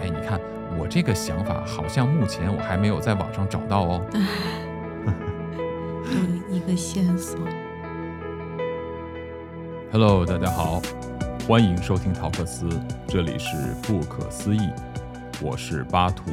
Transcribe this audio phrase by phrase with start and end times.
[0.00, 0.40] 哎，你看
[0.78, 4.06] 我这个想法，好像目前我还没有在网上找到哦。
[6.48, 7.38] 有一个线索。
[9.92, 10.80] Hello，大家好，
[11.46, 12.66] 欢迎收听陶克斯，
[13.06, 14.70] 这里是不可思议，
[15.42, 16.30] 我是巴图。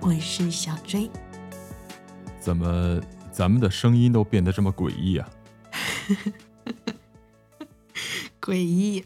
[0.00, 1.10] 我是小追
[2.38, 3.00] 怎么
[3.32, 5.28] 咱们的声音都变得这么诡异啊？
[8.40, 9.04] 诡异。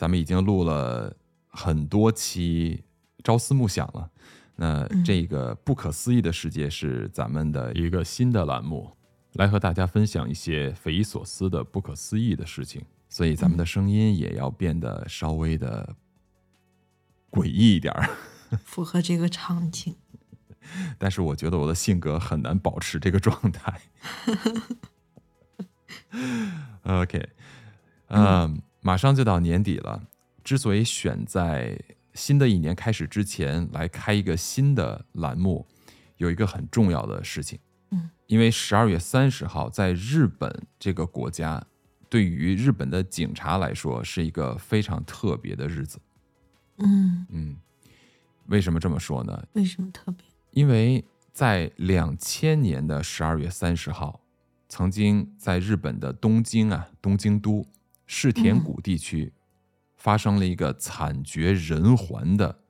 [0.00, 1.14] 嗯，咱们已经录了
[1.48, 2.82] 很多期
[3.22, 4.10] 朝思暮想了。
[4.56, 8.96] 那这个不可思议的世界是咱们的一个新的栏目，
[9.34, 12.82] 来和大家分享一些匪夷所思的不可思议的事情。
[13.10, 15.96] 所以咱们的声音也要变得稍微的
[17.30, 18.08] 诡异一点儿。
[18.64, 19.96] 符合这个场景。
[20.98, 23.80] 但是我觉得我的性格很难保持这个状态。
[26.84, 27.28] OK，
[28.08, 30.02] 嗯，马上就到年底了。
[30.42, 31.78] 之所以选在
[32.14, 35.66] 新的一年开始之前来开一个新的栏目，
[36.16, 37.58] 有一个很重要的事情。
[37.90, 41.62] 嗯，因为十二月三十号在日本这个国家，
[42.08, 45.98] 对于日本的警察来说是一个非常特别的日子。
[46.78, 47.56] 嗯，嗯，
[48.46, 49.46] 为什么这么说呢？
[49.52, 50.24] 为什么特别？
[50.52, 54.20] 因为在两千年的十二月三十号，
[54.68, 57.66] 曾经在日本的东京啊，东京都
[58.12, 59.32] 世田谷地区
[59.94, 62.62] 发生了一个惨绝人寰的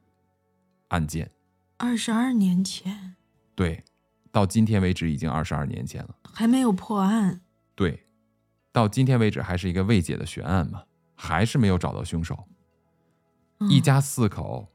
[0.88, 1.30] 案件。
[1.78, 3.16] 二十二年前
[3.54, 3.82] 对，
[4.30, 6.14] 到今天为止已经二十二年前了。
[6.24, 7.40] 还没有破案。
[7.74, 8.06] 对，
[8.70, 12.46] 到今天为止还是一个未解的悬案嘛，还是没有找到凶手。
[13.60, 14.68] 嗯一家四口，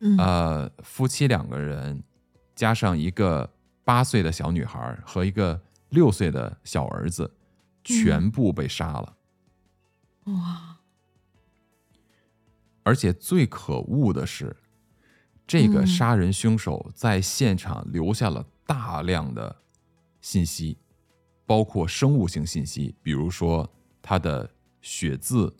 [0.00, 2.02] 嗯呃，夫妻两个人，
[2.54, 3.52] 加上一个
[3.84, 7.36] 八岁的小女孩和一个六岁的小儿子，
[7.84, 9.15] 全部被杀了。
[10.26, 10.78] 哇，
[12.82, 14.56] 而且最可恶的是，
[15.46, 19.56] 这个嗯杀人凶手在现场留下了大量的
[20.20, 20.78] 信息，
[21.44, 24.50] 包括生物性信息，比如说他的
[24.80, 25.56] 血渍、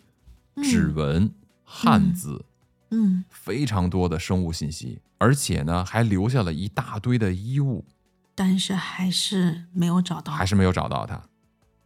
[0.63, 1.33] 指纹、
[1.65, 2.45] 汉字。
[2.91, 7.85] 嗯非常多的生物信息，而且呢，还留下了一大堆的衣物，
[8.33, 10.33] 但是还是没有找到。
[10.33, 11.29] 还是没有找到他。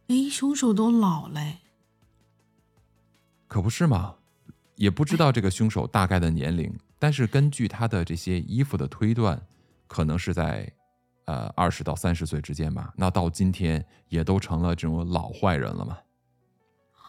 [0.09, 1.60] 哎，凶手都老嘞。
[3.51, 4.15] 可不是嘛？
[4.77, 9.45] 也不知道这个凶手大概的年龄，但是根据他的这些衣服的推断，
[9.87, 10.71] 可能是在
[11.25, 12.93] 呃二十到三十岁之间吧。
[12.95, 15.97] 那到今天也都成了这种老坏人了嘛？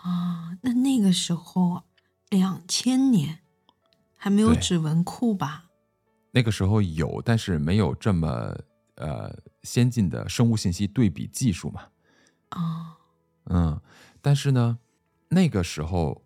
[0.02, 1.84] 啊，那那个时候
[2.30, 3.38] 两千年
[4.16, 5.66] 还没有指纹库吧？
[6.32, 8.52] 那个时候有，但是没有这么
[8.96, 9.32] 呃
[9.62, 11.82] 先进的生物信息对比技术嘛。
[12.48, 12.98] 啊，
[13.44, 13.80] 嗯，
[14.20, 14.80] 但是呢，
[15.28, 16.20] 那个时候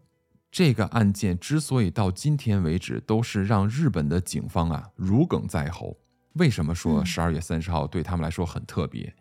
[0.56, 5.98] 这个案件之所以到今天为止都是让日本的警方啊如鲠在喉。
[6.36, 9.14] 为什么说嗯十二月三十号对他们来说很特别？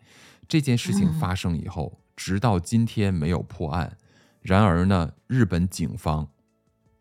[0.48, 3.98] 这件事情嗯发生以后，直到今天没有破案。
[4.40, 6.26] 然而呢，日本警方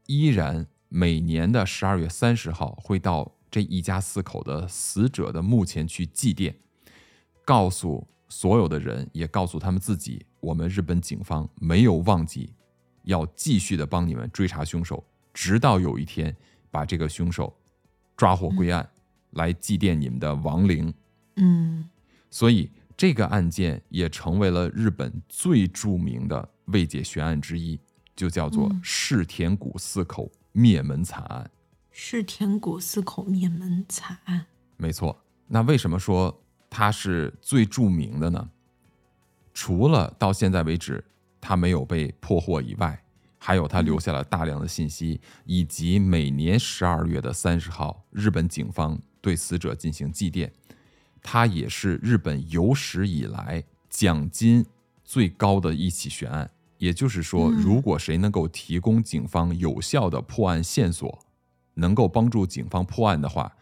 [0.07, 6.55] 依然每年的十二月三十号会到这一家四口的死者的墓前去祭奠，
[7.45, 12.51] 告诉所有的人，也告诉他们自己，我们日本警方没有忘记，
[13.05, 16.35] 要继续的帮你们追查凶手，直到有一天
[16.69, 17.55] 把这个凶手
[18.15, 18.87] 抓获归案，
[19.31, 20.93] 来祭奠你们的亡灵。
[21.37, 21.89] 嗯
[22.29, 27.79] 所以这个案件也成为了日本最著名的未解悬案之一，
[28.15, 31.49] 就叫做嗯世田谷四口灭门惨案。
[31.91, 34.45] 世田谷四口灭门惨案。
[34.77, 35.17] 没错，
[35.47, 38.49] 那为什么说它是最著名的呢？
[39.53, 41.01] 除了到现在为止
[41.47, 42.99] 它没有被破获以外，
[43.37, 50.49] 还有他留下了大量的信息，以及每年十二月的三十号，日本警方对死者进行祭奠。
[51.21, 54.65] 他也是日本有史以来奖金
[55.03, 56.49] 最高的一起悬案。
[56.79, 61.19] 也就是说，嗯如果谁能够提供警方有效的破案线索，
[61.75, 63.55] 能够帮助警方破案的话，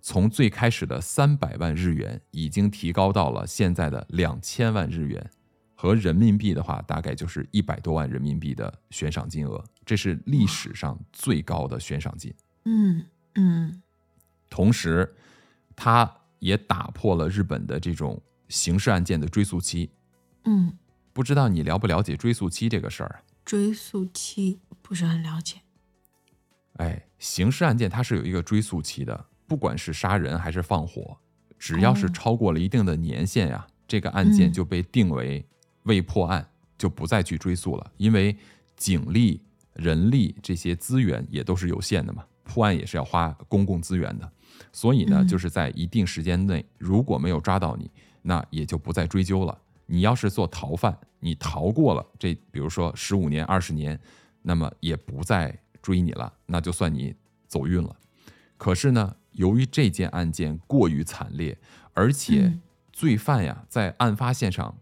[0.00, 5.30] 从最开始的三百万日元已经提高到了现在的两千万日元，
[5.76, 12.34] 和人民币的话，大概就是一百多万人民币的悬赏金额，这是历史上最高的悬赏金。
[12.64, 13.82] 嗯嗯
[14.48, 15.14] 同时，
[15.76, 19.90] 它也打破了日本的这种刑事案件的追诉期。
[20.44, 20.72] 嗯，
[21.12, 23.22] 不知道你了不了解追诉期这个事儿啊？
[23.44, 25.60] 追诉期不是很了解。
[26.78, 31.18] 哎，刑事案件它是有一个追诉期的，不管是杀人还是放火，
[31.58, 35.46] 只要是哦超过了一定的年限呀、这个案件嗯就被定为
[35.86, 36.46] 未破案，
[36.78, 38.36] 就不再去追诉了，因为
[38.76, 39.42] 警力
[39.72, 44.30] 人力这些资源也都是有限的嘛，破案也是要花公共资源的，
[44.72, 47.90] 所以呢，嗯就是在一定时间内如果没有抓到你，
[48.22, 49.58] 那也就不再追究了。
[49.86, 53.98] 你要是做逃犯，你逃过了这，比如说十五年、二十年，
[54.42, 57.14] 那么也不再追你了，那就算你
[57.46, 57.96] 走运了。
[58.56, 61.56] 可是呢，由于这件案件过于惨烈，
[61.94, 62.62] 而且嗯
[62.92, 64.76] 罪犯呀在案发现场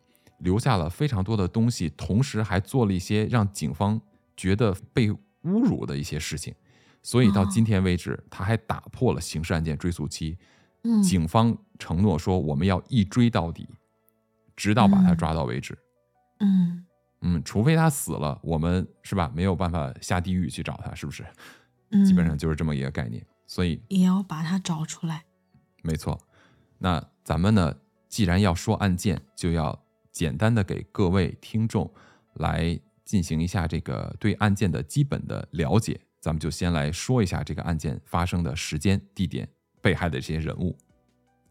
[0.44, 4.00] 留下了非常多的东西，同时还做了一些让警方
[4.36, 6.54] 觉得被侮辱的一些事情，
[7.02, 10.38] 所以到哦今天为止，他还打破了刑事案件追诉期。
[10.86, 13.66] 嗯警方承诺说我们要一追到底，
[14.54, 15.76] 直到把他嗯抓到为止。
[16.40, 16.84] 嗯
[17.22, 19.32] 嗯，除非他死了，我们是吧？
[19.34, 21.24] 没有办法下地狱去找他，是不是？
[21.90, 23.24] 嗯，基本上就是这么一个概念。
[23.46, 25.24] 所以也要把他找出来。
[25.82, 26.20] 没错，
[26.78, 27.74] 那咱们呢，
[28.08, 29.83] 既然要说案件，就要
[30.14, 31.92] 简单的给各位听众
[32.34, 36.00] 来进行一下这个对案件的基本的了解。
[36.20, 39.46] 咱们就先来说一下这个案件发生的时间、地点、
[39.82, 40.74] 被害的这些人物，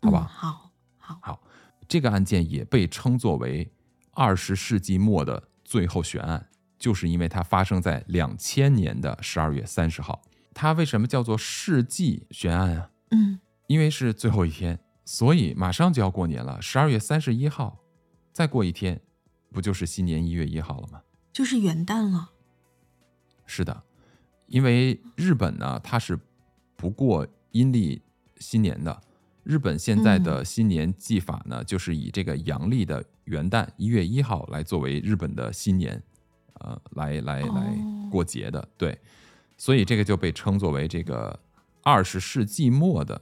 [0.01, 0.21] 好吧？
[0.21, 1.44] 嗯好，好，好，
[1.88, 3.71] 这个案件也被称作为
[4.13, 6.50] 二十世纪末的最后悬案，
[6.80, 10.24] 就是因为它发生在两千年的十二月三十号。
[10.56, 12.89] 它为什么叫做世纪悬案啊？
[13.12, 17.82] 嗯因为是最后一天，所以马上就要过年了，十二月三十一号，
[18.33, 19.00] 再过一天，
[19.51, 21.01] 不就是新年一月一号了吗？
[21.31, 22.31] 就是元旦了。
[23.45, 23.83] 是的，
[24.47, 26.19] 因为日本呢，它是
[26.75, 28.01] 不过阴历
[28.38, 29.01] 新年的。
[29.44, 36.01] 日本现在的新年祭法呢，就是以这个阳历的元旦一月一号来作为日本的新年，
[36.53, 38.65] 呃，来来来哦过节的。
[38.77, 38.97] 对，
[39.57, 41.38] 所以这个就被称作为这个
[41.83, 43.21] 二十世纪末的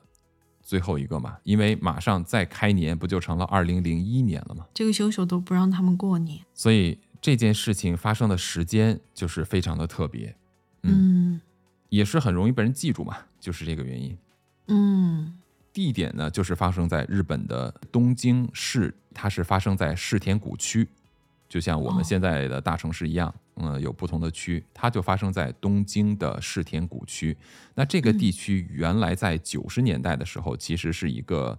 [0.71, 4.65] 最后一个嘛，因为马上再开年，不就成了二零零一年了吗？
[4.73, 6.39] 这个凶手都不让他们过年。
[6.53, 10.33] 所以这件事情发生的时间就是非常的特别。
[10.83, 11.41] 嗯
[11.89, 14.17] 也是很容易被人记住嘛，就是这个原因。
[14.67, 15.37] 嗯
[15.73, 20.87] 地点呢，就是发生在日本的东京市，它是发生在世田谷区，
[21.49, 27.37] 就像我们哦现在的大城市一样，嗯、有不同的区，它就发生在东京的世田谷区。
[27.75, 31.57] 那这个嗯地区原来在九十年代的时候，其实是一个。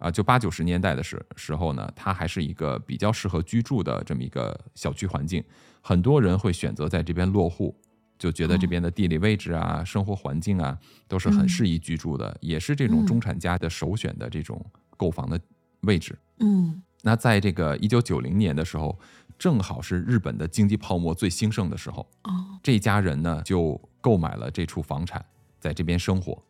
[0.00, 5.44] 啊，就八九十年代的时时候呢，它还是一个比较适合居住的这么一个小区环境，
[5.82, 7.76] 很多人会选择在这边落户，
[8.18, 14.64] 就觉得这哦边的地理位置啊、生活环境啊都是很嗯适宜居住的，也是这种嗯中产家的首选的这种
[14.96, 15.38] 购房的
[15.82, 16.18] 位置。
[16.38, 18.98] 嗯那在这个一九九零年的时候，
[19.38, 22.58] 正好是日本的经济泡沫最兴盛的时候，哦。
[22.62, 25.24] 这家人呢就购买了这处房产，
[25.58, 26.42] 在这边生活。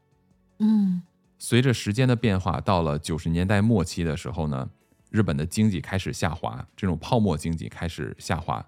[0.58, 1.02] 嗯。
[1.38, 4.69] 随着时间的变化，到了九十年代末期的时候呢，
[5.11, 8.62] 日本的经济开始下滑，这种泡沫经济开始下滑，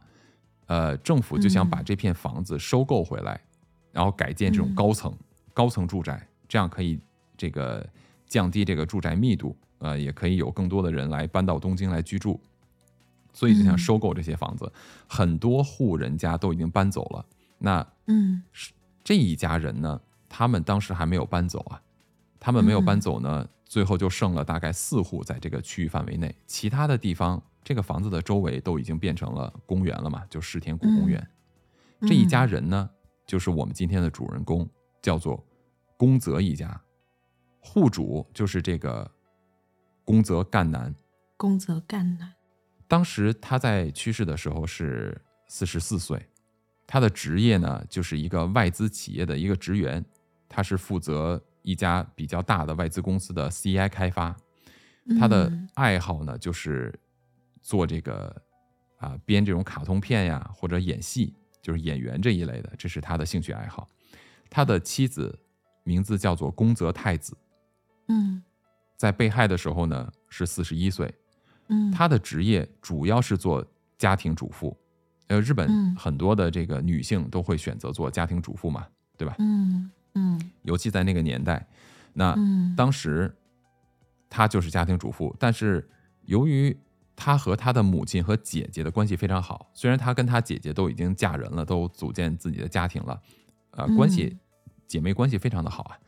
[0.66, 3.38] 呃，政府就想把这片房子收购回来，
[3.90, 4.74] 然后改建这种嗯。
[4.74, 5.14] 高层、
[5.52, 6.98] 高层住宅，这样可以
[7.36, 7.86] 这个
[8.26, 12.40] 降低这个住宅密度，呃，也可以有更多的人来搬到东京来居住，
[13.32, 14.72] 所以就想嗯收购这些房子，
[15.06, 17.26] 很多户人家都已经搬走了，
[17.58, 18.42] 那嗯。
[19.04, 21.82] 这一家人呢，他们当时还没有搬走啊，
[22.38, 23.00] 他们没有搬嗯。
[23.00, 31.20] 走呢，最后就剩了大概四户在这个区域范围内，其他的地方，这个房子的周围都已经变成了公园了嘛，就世田谷公园。
[32.00, 32.88] 嗯这一家人呢，
[33.26, 34.68] 就是我们今天的主人公，
[35.02, 35.44] 叫做
[35.96, 36.80] 宫泽一家，
[37.58, 39.10] 户主就是这个
[40.04, 40.94] 宫泽干男。
[41.36, 42.32] 宫泽干男。
[42.86, 46.28] 当时他在去世的时候是四十四岁，
[46.86, 50.04] 他的职业呢就是一个外资企业的一个职员，
[50.48, 54.36] 他是负责一家比较大的外资公司的 CI 开发。
[55.18, 56.92] 他的嗯爱好呢就是
[57.60, 58.42] 做这个
[58.98, 63.88] 啊编这种卡通片呀，或者演戏，就是演员这一类的，这是他的兴趣爱好。
[64.48, 65.36] 他的妻子
[65.82, 67.36] 名字叫做宫泽太子，
[68.08, 68.42] 嗯
[69.02, 71.12] 在被害的时候呢是四十一岁，
[71.66, 73.66] 嗯，她的职业主要是做
[73.98, 74.78] 家庭主妇，
[75.26, 75.96] 呃，日本嗯。
[75.96, 78.86] 很多的这个女性都会选择做家庭主妇嘛，
[79.18, 79.34] 对吧？
[79.40, 80.40] 嗯嗯。
[80.62, 81.66] 尤其在那个年代，
[82.12, 82.76] 那嗯。
[82.76, 83.34] 当时
[84.30, 85.90] 她就是家庭主妇，但是
[86.26, 86.78] 由于
[87.16, 93.20] 她和她的母亲和姐姐的关系非常好，虽然她跟她姐姐都已经嫁人了，都组建自己的家庭了，
[93.72, 94.38] 呃，关系
[94.86, 95.98] 姐妹关系非常的好啊，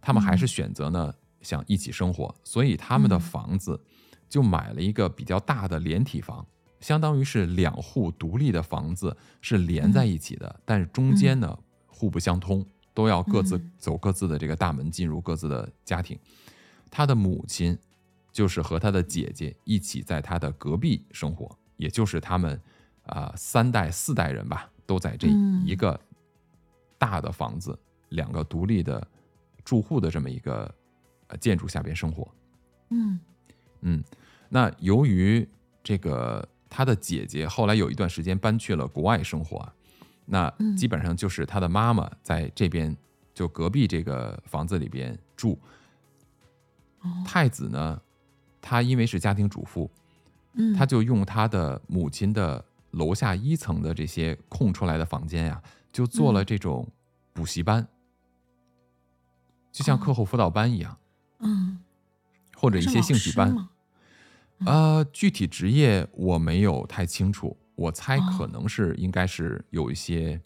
[0.00, 0.46] 他们还是嗯。
[0.46, 1.12] 选择呢
[1.44, 3.20] 想一起生活，所以他们的嗯。
[3.20, 3.80] 房子
[4.28, 6.44] 就买了一个比较大的连体房，
[6.80, 13.70] 相当于是两户独立的房子是连在一起的，但是中间呢互不相通，都要各自嗯。
[13.78, 16.18] 走各自的这个大门进入各自的家庭。
[16.90, 17.78] 他的母亲
[18.32, 22.60] 就是和他的姐姐一起在他的隔壁生活，也就是他们
[23.06, 25.62] 啊、三代四代人吧，都在这嗯。
[25.66, 26.00] 一个
[26.98, 27.78] 大的房子，
[28.10, 29.06] 两个独立的
[29.64, 30.74] 住户的这么一个呃
[31.38, 32.28] 建筑下边生活。
[32.90, 33.18] 嗯。
[33.82, 34.02] 嗯，
[34.48, 35.46] 那由于
[35.82, 39.74] 这个他的姐姐后来有一段时间搬去了国外生活啊，
[40.24, 40.76] 那嗯。
[40.76, 42.96] 基本上就是他的妈妈在这边
[43.34, 45.58] 就隔壁这个房子里边住。
[47.00, 47.10] 哦。
[47.26, 48.00] 太子呢，
[48.62, 49.90] 他因为是家庭主妇，
[50.54, 55.62] 嗯，他就用他的母亲的楼下一层的这些空出来的房间呀、
[55.92, 56.46] 就做了嗯。
[56.46, 56.88] 这种
[57.34, 57.86] 补习班，
[59.70, 60.00] 就像哦。
[60.00, 60.96] 课后辅导班一样，
[61.44, 61.78] 嗯。
[62.56, 63.68] 或者一些兴趣班。
[64.64, 68.34] 呃，具体职业我没有太清楚，我猜哦。
[68.38, 70.40] 可能是应该是有一些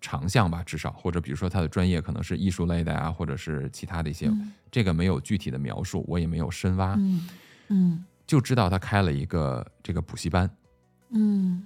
[0.00, 4.52] 长项吧，至少或者比如说他的专业可能是艺术类的啊，或者是其他的一些，嗯。
[4.70, 7.28] 这个没有具体的描述，我也没有深挖，嗯
[7.68, 8.04] 嗯。
[8.26, 10.50] 就知道他开了一个这个补习班。
[11.10, 11.64] 嗯。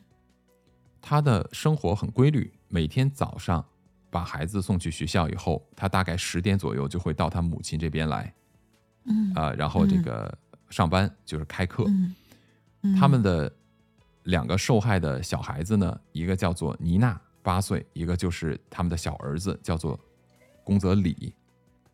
[1.00, 3.64] 他的生活很规律，每天早上
[4.11, 8.35] 把孩子送去学校以后，他大概十点左右就会到他母亲这边来，
[9.07, 10.39] 嗯啊、然后这嗯个
[10.71, 11.85] 上班就是开课。
[11.89, 12.15] 嗯
[12.83, 13.53] 嗯，他们的
[14.25, 19.99] 两个受害的小孩子呢，一个叫做妮娜，八岁；一个就是他们的小儿子，叫做
[20.65, 21.35] 宫泽里。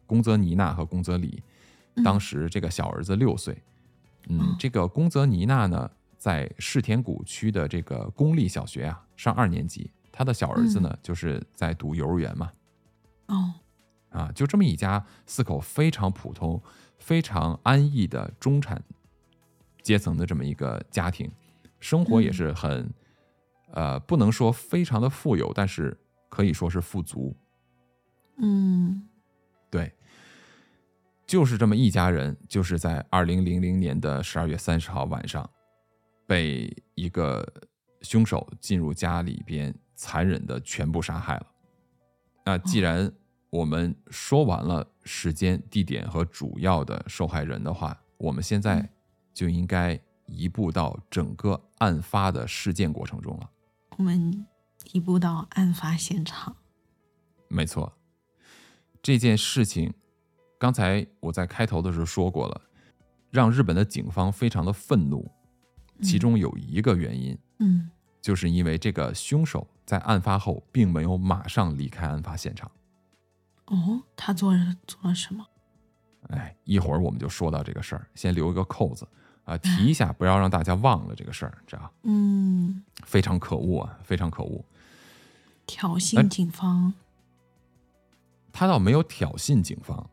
[0.06, 1.42] 宫泽妮娜和宫泽里，
[1.94, 3.62] 嗯当时这个小儿子六岁。
[4.28, 9.90] 嗯哦，这个宫泽妮娜呢，在世田谷区的这个公立小学啊，上二年级。
[10.10, 12.52] 他的小儿子呢，就是在读幼儿园嘛。
[13.28, 13.54] 哦
[14.10, 16.62] 啊，就这么一家四口非常普通、
[17.02, 18.80] 非常安逸的中产
[19.82, 21.28] 阶层的这么一个家庭，
[21.80, 22.94] 生活也嗯是很，
[23.72, 27.34] 呃，不能说非常的富有，但是可以说是富足。
[28.38, 29.08] 嗯
[29.68, 29.92] 对，
[31.26, 35.48] 就是这么一家人，就是在二零零零年的十二月三十号晚上，
[36.24, 37.44] 被一个
[38.02, 41.46] 凶手进入家里边残忍的全部杀害了。
[42.44, 43.12] 那既然
[43.50, 48.88] 我们说完了时间、地点和主要的受害人的话，我们现在嗯
[49.34, 53.50] 就应该移步到整个案发的事件过程中了。
[53.96, 54.46] 我们
[54.92, 56.56] 移步到案发现场。
[57.48, 57.92] 没错，
[59.02, 59.92] 这件事情，
[60.58, 62.60] 刚才我在开头的时候说过了，
[63.30, 65.30] 让日本的警方非常的愤怒。
[66.00, 67.90] 其中有一个原因，嗯
[68.20, 72.70] 就是因为这个凶手在案发后并没有马上离开案发现场。
[73.72, 75.46] 哦，他做了做了什么？
[76.28, 79.06] 哎，一会儿我们就说到这个事儿，先留一个扣子
[79.44, 84.64] 啊、提一下，不要让大家忘了这个事儿，这样嗯，非常可恶啊，非常可恶。
[85.66, 86.92] 挑哎衅警方。
[88.52, 90.10] 他倒没有挑衅警方，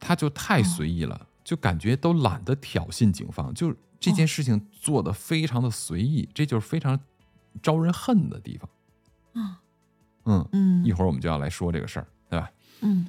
[0.00, 6.98] 他就太哦随意了，就感觉都懒得挑衅警方，就这件事情做的非常的随意，这就是非常
[7.62, 8.68] 招人恨的地方。
[9.34, 9.56] 嗯
[10.24, 12.50] 嗯，嗯一会儿我们就要来说这个事儿，对吧？
[12.84, 13.06] 嗯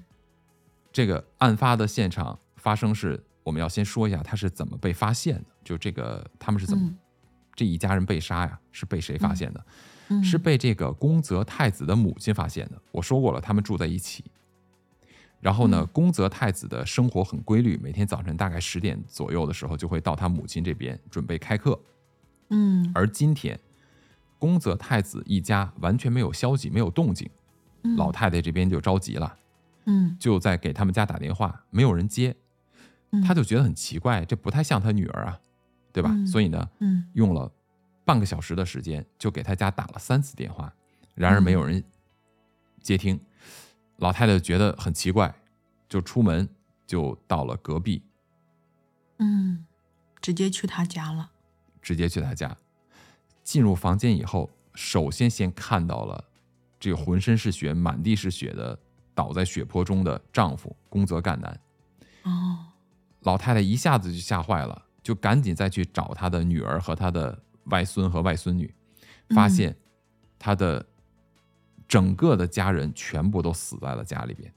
[0.91, 6.97] 这个案发的现场发生是，我们要先说一下他是怎么被发现的，就这个他们是怎么、嗯
[7.57, 9.65] 这一家人被杀呀，是被谁发现的？
[10.09, 12.81] 嗯是被这个宫泽太子的母亲发现的。
[12.91, 14.25] 我说过了，他们住在一起。
[15.39, 21.79] 然后呢，嗯宫泽太子的生活很规律，每天早晨大概十点左右的时候就会到他母亲这边准备开课。
[22.49, 23.57] 嗯而今天，
[24.37, 27.29] 宫泽太子一家完全没有消息，没有动静，
[27.83, 29.33] 嗯老太太这边就着急了，
[29.85, 32.35] 嗯就在给他们家打电话，没有人接，
[33.11, 35.39] 嗯他就觉得很奇怪，这不太像他女儿啊，
[35.91, 36.09] 对吧？
[36.11, 37.51] 嗯所以呢，嗯用了
[38.03, 40.73] 半个小时的时间，就给他家打了三次电话，
[41.13, 41.83] 然而没有人
[42.81, 43.19] 接听。
[43.97, 45.33] 老太太觉得很奇怪，
[45.87, 46.49] 就出门
[46.85, 48.03] 就到了隔壁，
[49.19, 49.65] 嗯，
[50.19, 51.31] 直接去他家了。
[51.81, 52.57] 直接去他家。
[53.43, 56.25] 进入房间以后，首先先看到了
[56.79, 58.77] 这个浑身是血、满地是血的
[59.15, 61.59] 倒在血泊中的丈夫宫泽干男。
[62.23, 62.67] 哦，
[63.21, 68.71] 老太太一下子就吓坏了，就赶紧再去找她的女儿和她的外孙和外孙女，
[69.29, 69.77] 发嗯现
[70.37, 70.85] 她的
[71.87, 74.53] 整个的家人全部都死在了家里边。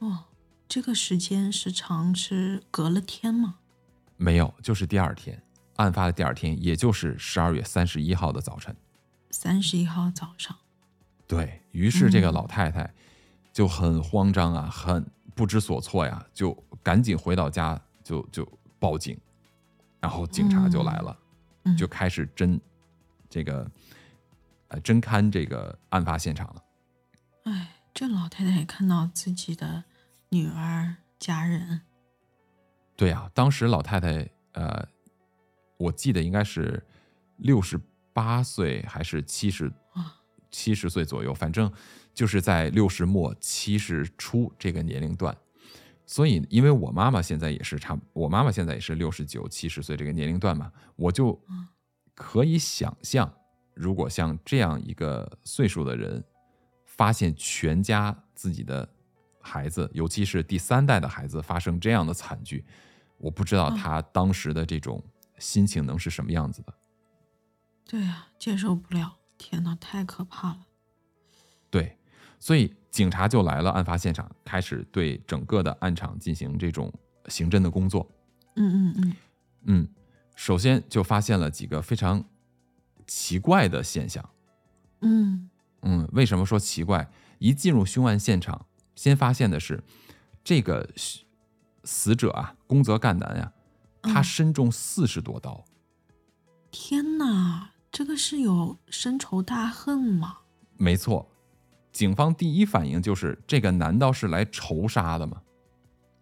[0.00, 0.24] 哦，
[0.68, 3.56] 这个时间时长是隔了天吗？
[4.16, 5.42] 没有，就是第二天，
[5.76, 8.74] 案发的第二天，也就是十二月三十一号的早晨。
[9.30, 10.56] 三十一号早上。
[11.26, 12.94] 对于是，这个嗯老太太
[13.54, 18.46] 就很慌张啊，很不知所措呀，就赶紧回到家，就就
[18.80, 19.16] 报警，
[20.00, 21.16] 然后警察就来了。
[21.62, 22.60] 嗯，就开始侦
[23.30, 23.70] 这个
[24.68, 26.64] 呃侦勘这个案发现场了。
[27.44, 29.84] 哎，这老太太也看到自己的
[30.30, 31.82] 女儿、家人。
[32.96, 34.86] 对啊，当时老太太呃，
[35.76, 36.84] 我记得应该是
[37.36, 37.80] 六十
[38.12, 40.16] 八岁还是七十啊，
[40.50, 41.72] 七十岁左右，反正
[42.14, 45.36] 就是在六十末七十初这个年龄段。
[46.06, 51.38] 所以，因为我妈妈现在也是差，我妈妈现在也是六十九、七十岁这个年龄段嘛，我就
[52.14, 53.34] 可以想象，
[53.72, 56.22] 如果像这样一个岁数的人，
[56.84, 58.86] 发现全家自己的
[59.40, 62.64] 孩子，尤其是第三代的孩子发生这样的惨剧，
[63.16, 65.02] 我不知道他当时的这种
[65.38, 66.74] 心情能是什么样子的。
[67.86, 69.16] 对呀，接受不了！
[69.38, 70.66] 天哪，太可怕了。
[71.70, 71.98] 对，
[72.44, 72.70] 所以。
[72.94, 76.94] 警察就来了，案发现场开始对整个的案场进行这种
[77.26, 78.08] 刑侦的工作。
[78.54, 79.16] 嗯嗯嗯
[79.64, 79.88] 嗯，
[80.36, 82.24] 首先就发现了几个非常
[83.04, 84.24] 奇怪的现象。
[85.00, 85.50] 嗯
[85.82, 87.10] 嗯，为什么说奇怪？
[87.40, 89.82] 一进入凶案现场，先发现的是
[90.44, 90.88] 这个
[91.82, 93.52] 死者啊，宫泽干男呀，
[94.02, 95.64] 他身中四十多刀。
[96.70, 100.38] 天哪，这个是有深仇大恨吗？
[100.76, 101.28] 没错。
[101.94, 105.40] 警方第一反应就是：这个难道是来仇杀的吗？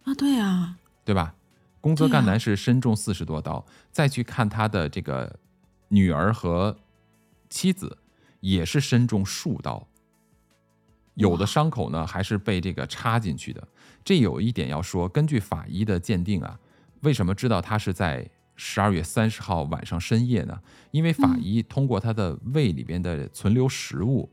[0.03, 1.33] 啊，对呀，对吧？
[1.81, 5.37] 宫泽干男是身中四十多刀，再去看他的这个
[5.87, 6.77] 女儿和
[7.49, 7.97] 妻子，
[8.39, 9.87] 也是身中数刀，
[11.15, 13.67] 有的伤口呢还是被这个插进去的。
[14.05, 16.59] 这有一点要说，根据法医的鉴定啊，
[17.01, 20.61] 为什么知道他是在十二月三十号晚上深夜呢？
[20.91, 24.31] 因为法医通过他的胃里边的存留食物。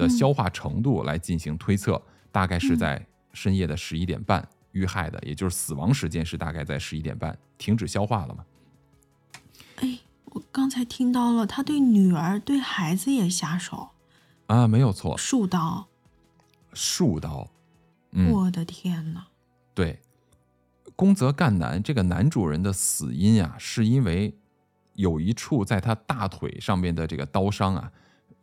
[0.00, 2.00] 的消化程度来进行推测，
[2.32, 8.44] 大概是在深夜的十一点半遇害的，也就是死亡时间是大概在十一点半，停止消化了嘛？
[9.76, 13.90] 哎，我刚才听到了，他对女儿、对孩子也下手
[14.46, 15.86] 啊，没有错，数刀，
[16.72, 17.50] 数刀，
[18.30, 19.26] 我的天哪！
[19.74, 20.00] 对，
[20.96, 24.36] 宫泽干男这个男主人的死因啊，是因为
[24.94, 27.92] 有一处在他大腿上面的这个刀伤啊。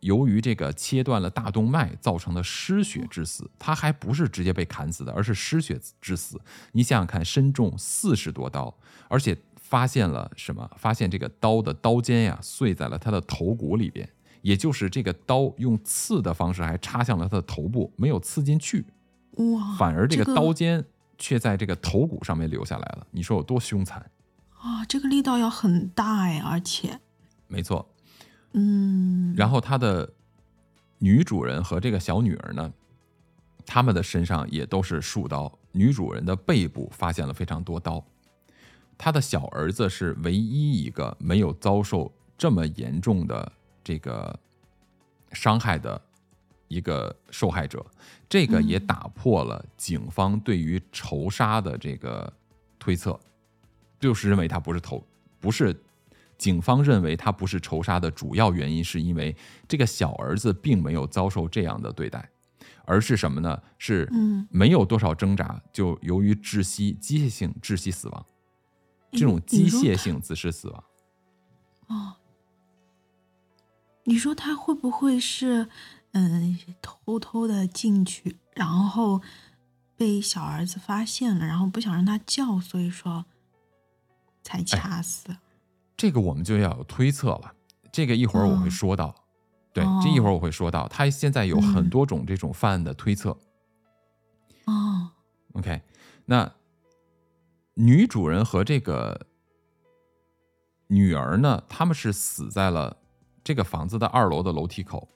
[0.00, 6.40] 由于这个切断了大动脉造成的失血致死，他还不是直接被砍死的，而是失血致死。
[6.72, 8.72] 你想想看，身中四十多刀，
[9.08, 10.70] 而且发现了什么？
[10.76, 14.08] 发现这个刀的刀尖呀碎在了他的头骨里边，
[14.42, 18.86] 也就是这个刀用刺的方式还插向了他的头部，没有刺进去，
[19.32, 19.76] 哇！
[19.76, 20.84] 反而这个刀尖
[21.18, 23.06] 却在这个头骨上面留下来了。
[23.10, 24.10] 你说有多凶残
[24.60, 24.84] 啊？
[24.86, 27.00] 这个力道要很大哎，而且，
[27.48, 27.88] 没错。
[28.58, 30.12] 嗯，然后他的
[30.98, 32.72] 女主人和这个小女儿呢，
[33.64, 35.56] 他们的身上也都是数刀。
[35.70, 38.04] 女主人的背部发现了非常多刀，
[38.96, 43.52] 他的小儿子是唯一一个没有遭受这么严重的
[43.84, 44.36] 这个
[45.32, 46.00] 伤害的
[46.66, 47.84] 一个受害者。
[48.28, 52.32] 这个也打破了警方对于仇杀的这个
[52.76, 53.18] 推测，
[54.00, 55.06] 就是认为他不是头
[55.38, 55.76] 不是。
[56.38, 62.30] 警方认为他不是仇杀的主要原因，是因为这个小儿子并没有遭受这样的对待，
[62.84, 63.60] 而是什么呢？
[63.76, 64.08] 是
[64.48, 68.26] 没有多少挣扎，就由于窒息、机械性窒息死亡，
[69.10, 70.84] 这种机械性自噬死亡。
[71.88, 72.16] 哦，
[74.04, 75.68] 你说他会不会是
[76.12, 79.20] 嗯偷偷的进去，然后
[79.96, 83.26] 被小儿子发现了，然后不想让他叫，所以说
[84.44, 85.36] 才掐死？
[85.98, 87.52] 这个我们就要有推测了，
[87.92, 89.12] 这个一会儿我会说到，
[89.74, 93.36] 对，这一会儿我会说到，他现在有很多种这种犯案的推测。
[94.66, 95.10] 哦
[95.54, 95.82] ，OK，
[96.24, 96.50] 那
[97.74, 99.26] 女主人和这个
[100.86, 102.96] 女儿呢，他们是死在了
[103.42, 105.08] 这个房子的二楼的楼梯口。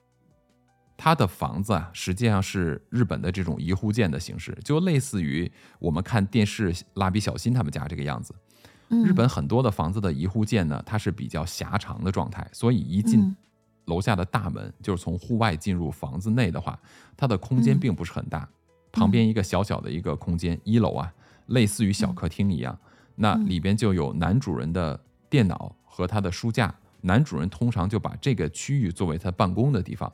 [0.97, 8.35] 他的房子啊，实际上是日本的这种一户建的形式，就类似于我们看电视《蜡笔小新》他们家这个样子。
[9.05, 13.35] 日本很多的房子的一户建呢，它是比较狭长的状态，所以一进
[13.87, 16.79] 楼下的大门，就是从户外进入房子内的话，
[17.17, 18.49] 它的空间并不是很大。
[18.93, 21.13] 旁边一个小小的一个空间，一楼啊，
[21.47, 22.79] 类似于小客厅一样，
[23.15, 25.01] 那里边就有男主人的
[25.31, 26.75] 电脑和他的书架。
[27.01, 30.13] 男主人通常就把这个区域作为他办公的地方。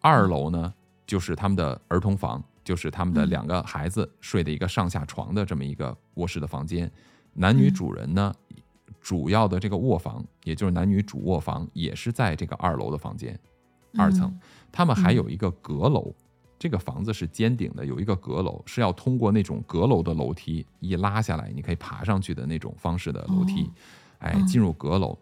[0.00, 0.74] 二楼呢，
[1.06, 6.90] 就是他们的儿童房，就是他们的两个孩子睡的一个上下床的这么一个卧室的房间。
[7.38, 8.34] 男女主人呢，
[9.00, 13.38] 主要的这个卧房，也就是男女主卧房，也是在这个二楼的房间，
[13.96, 14.36] 二层。
[14.72, 16.12] 他们还有一个阁楼，
[16.58, 23.70] 这个房子是尖顶的，有一个阁楼是要通过那种阁楼的楼梯一拉下来，你可以爬上去的那种方式的楼梯，
[24.18, 25.16] 哎，进入阁楼。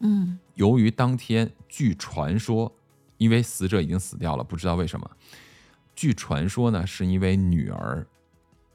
[0.00, 2.70] 嗯，由于当天据传说，
[3.18, 5.08] 因为死者已经死掉了，不知道为什么，
[5.94, 8.06] 据传说呢，是因为女儿，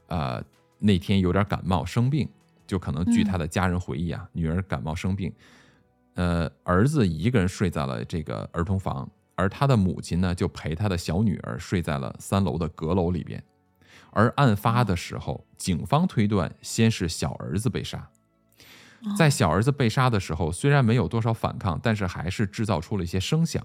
[0.08, 0.42] 呃，
[0.78, 2.26] 那天有点感冒生病。
[2.72, 5.30] 就可能据他的家人回忆啊，女儿感冒生病，
[6.14, 13.44] 呃，儿子一个人睡在了这个儿童房，而他的母亲呢，就陪他的小女儿睡在了三楼的阁楼里边。
[14.10, 18.08] 而案发的时候，警方推断先是小儿子被杀。
[19.18, 23.62] 在小儿子被杀的时候，虽然没有多少反抗，但是还是制造出了一些声响。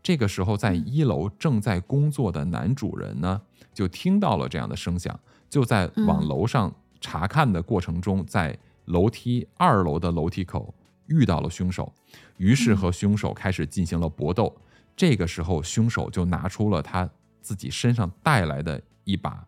[0.00, 5.18] 这个时候，在一楼正在工作的男主人呢，就听到了这样的声响，
[5.50, 6.72] 就在往楼上
[7.04, 10.74] 查看的过程中，在楼梯二楼的楼梯口
[11.06, 11.92] 遇到了凶手，
[12.38, 14.56] 于是和凶手开始进行了搏斗。
[14.96, 17.06] 这个时候，凶手就拿出了他
[17.42, 19.46] 自己身上带来的一把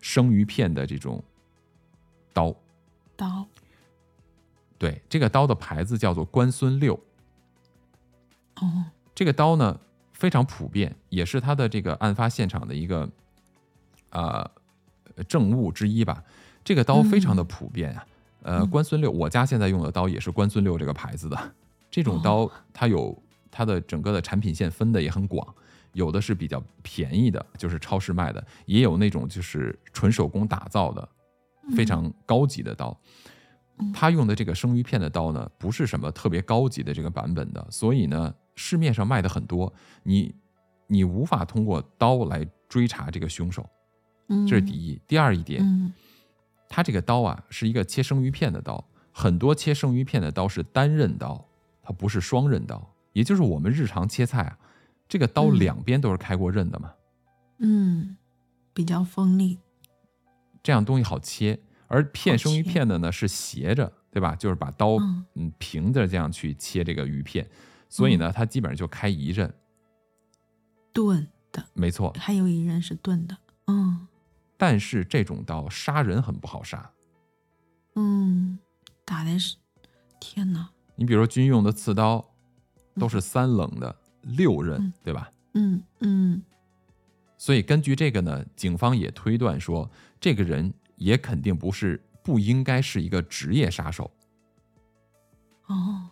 [0.00, 1.22] 生鱼片的这种
[2.32, 2.52] 刀。
[3.16, 3.46] 刀。
[4.76, 6.98] 对，这个刀的牌子叫做关孙六。
[8.56, 8.86] 哦。
[9.14, 9.78] 这个刀呢
[10.12, 13.08] 非常普遍，也是他的这个案发现场的一个
[14.10, 14.50] 呃
[15.28, 16.24] 证物之一吧。
[16.62, 18.06] 这个刀非常的普遍啊，
[18.42, 21.54] 呃，关孙六，我家现在用的刀也是关孙六这个牌子的。
[21.90, 23.16] 这种刀它有
[23.50, 25.46] 它的整个的产品线分的也很广，
[25.92, 31.08] 有的是比较便宜的，就是超市卖的，也有那种就是纯手工打造的
[31.76, 32.96] 非常高级的刀。
[33.92, 38.34] 他用的这个生鱼片的刀呢，不是什么特别高级的这个版本的，所以呢。
[38.56, 40.34] 市面上卖的很多，你
[40.86, 43.66] 你无法通过刀来追查这个凶手，
[44.46, 45.00] 这是第一。
[45.08, 45.64] 第二一点，
[46.70, 51.44] 它这个刀啊是一个切生鱼片的刀，很多切生鱼片的刀是单刃刀，
[51.82, 54.56] 它不是双刃刀，也就是我们日常切菜啊，
[55.08, 56.94] 这个刀两边都是开过刃的嘛，
[57.58, 58.16] 嗯，
[58.72, 59.58] 比较锋利，
[60.62, 61.58] 这样东西好切。
[61.88, 64.36] 而片生鱼片的呢是斜着，对吧？
[64.36, 64.96] 就是把刀
[65.34, 67.50] 嗯平着这样去切这个鱼片。
[67.88, 69.52] 所以呢，它基本上就开一刃，
[70.92, 74.06] 钝的，没错，还有一刃是钝的，嗯。
[74.60, 76.90] 但是这种刀杀人很不好杀，
[77.94, 78.58] 嗯，
[79.06, 79.56] 打的是，
[80.20, 80.68] 天哪！
[80.96, 82.22] 你比如说军用的刺刀，
[82.96, 85.30] 都是三棱的六刃，对吧？
[85.54, 86.42] 嗯嗯。
[87.38, 94.10] 所以根据这个呢，警方也推断说，这个人也肯定不是，不应该是一个职业杀手。
[95.68, 96.10] 哦。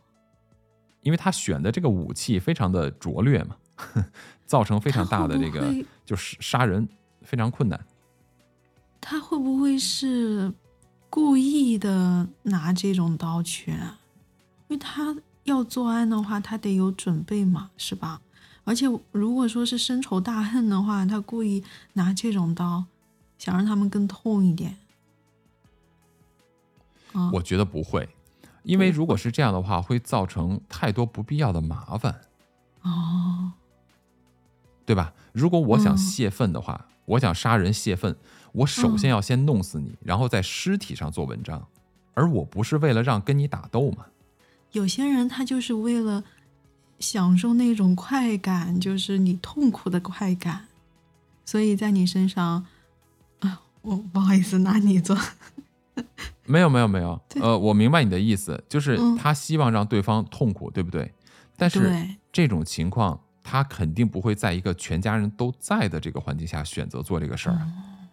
[1.03, 3.57] 因为他选的这个武器非常的拙劣嘛，
[4.47, 6.89] 造成非常大的这个就是杀人
[7.21, 7.79] 非常困难。
[9.11, 10.53] 他会不会是
[11.09, 13.71] 故意的拿这种刀去？
[13.73, 13.99] 啊
[14.69, 18.21] 因为他要作案的话，他得有准备嘛，是吧？
[18.65, 22.85] 而且如果说是深仇大恨的话，他故意拿这种刀，
[23.39, 24.77] 想让他们更痛一点。
[27.33, 28.07] 我觉得不会。
[28.63, 32.21] 因为如果是这样的话，会造成太多不必要的麻烦，
[32.83, 33.53] 哦，
[34.85, 35.15] 对吧？
[35.33, 38.15] 如果我想泄愤的话，我想杀人泄愤，
[38.59, 41.65] 我首先要先弄死你，然后在尸体上做文章，
[42.15, 44.07] 而我不是为了让跟你打斗嘛。
[44.73, 46.25] 有些人他就是为了
[46.99, 50.67] 享受那种快感，就是你痛苦的快感，
[51.45, 52.67] 所以在你身上，
[53.41, 55.17] 啊，我不好意思拿你做。
[56.45, 61.13] 没有没有 没有，呃，我明白你的意思，就是他希望让对方痛苦，对不对？
[61.57, 67.67] 但是这种情况，他肯定不会在一个全家人都在的这个环境下选择做这个事儿。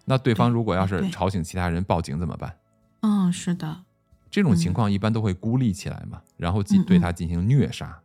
[0.05, 2.57] 那对方如果要是吵醒其他人报警怎么办？
[3.01, 3.83] 嗯，是的。
[4.31, 7.99] 这种情况一般都会孤立起来嘛，然后进对他进行虐杀。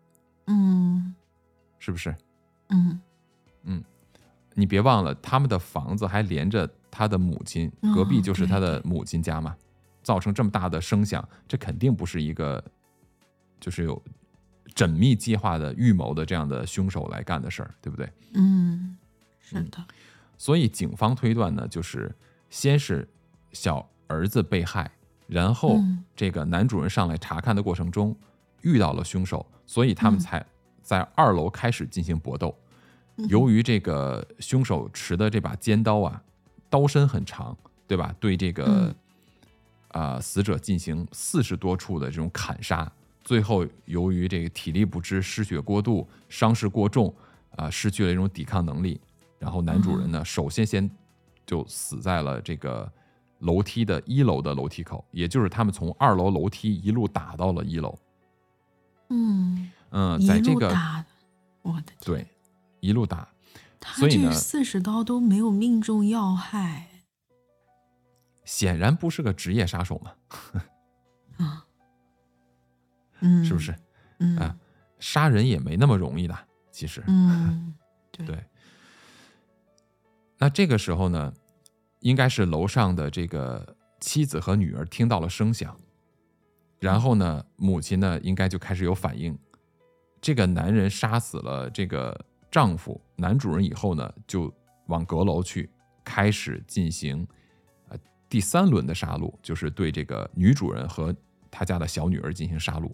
[0.46, 1.14] 嗯，
[1.78, 2.14] 是不是？
[2.68, 3.00] 嗯
[3.64, 3.84] 嗯，
[4.54, 9.56] 你别忘了，他们的房子还连着他的母亲，隔壁就是他的母亲家嘛。
[10.02, 12.62] 造成这么大的声响，这肯定不是一个
[13.60, 14.02] 就是有
[14.74, 18.10] 缜密计划的预谋的这样的凶手来干的事儿，对不对？
[18.32, 18.96] 嗯，
[19.40, 19.84] 是的。
[20.40, 22.10] 所以警方推断呢，就是
[22.48, 23.06] 先是
[23.52, 24.90] 小儿子被害，
[25.26, 25.78] 然后
[26.16, 28.16] 这个男主人上来查看的过程中
[28.62, 30.42] 遇到了凶手，所以他们才
[30.82, 32.56] 在二楼开始进行搏斗。
[33.28, 36.22] 由于这个凶手持的这把尖刀啊，
[36.70, 37.54] 刀身很长，
[37.86, 38.14] 对吧？
[38.18, 38.90] 对这个。
[39.92, 40.20] 啊！
[40.20, 42.88] 死者进行四十多处的这种砍杀，
[43.24, 47.12] 最后由于这个体力不支、失血过度、伤势过重，
[47.56, 49.00] 啊，失去了一种抵抗能力。
[49.40, 50.88] 然后男主人呢，首先先
[51.46, 52.92] 就死在了这个
[53.38, 57.98] 楼梯的一楼的楼梯口，也就是他们从二楼楼梯一路打到了一楼。
[59.08, 60.68] 嗯嗯，在这个
[61.62, 62.26] 我的对
[62.80, 63.26] 一路打，
[63.96, 66.86] 所以呢，四十刀都没有命中要害。
[68.44, 70.12] 显然不是个职业杀手嘛，
[71.38, 71.64] 啊，
[73.20, 73.74] 嗯，是不是？
[74.38, 74.54] 啊，
[74.98, 76.38] 杀人也没那么容易的，
[76.70, 77.74] 其实，嗯，
[78.12, 78.44] 对。
[80.40, 81.32] 那这个时候呢，
[82.00, 85.78] 应该是楼上的这个妻子和女儿听到了声响，
[86.78, 89.38] 然后呢，母亲呢应该就开始有反应，
[90.18, 92.18] 这个男人杀死了这个
[92.50, 94.50] 丈夫男主人以后呢，就
[94.86, 95.68] 往阁楼去，
[96.02, 97.28] 开始进行
[97.90, 97.98] 呃
[98.30, 101.14] 第三轮的杀戮，就是对这个女主人和
[101.50, 102.90] 他家的小女儿进行杀戮。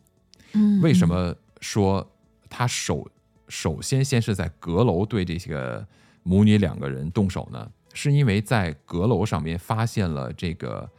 [0.55, 2.05] 嗯，为什么说
[2.51, 3.09] 他首
[3.47, 5.87] 首先先是在阁楼对这些个
[6.27, 7.71] 母女两个人动手呢？
[7.95, 10.91] 是因为在阁楼上面发现了这个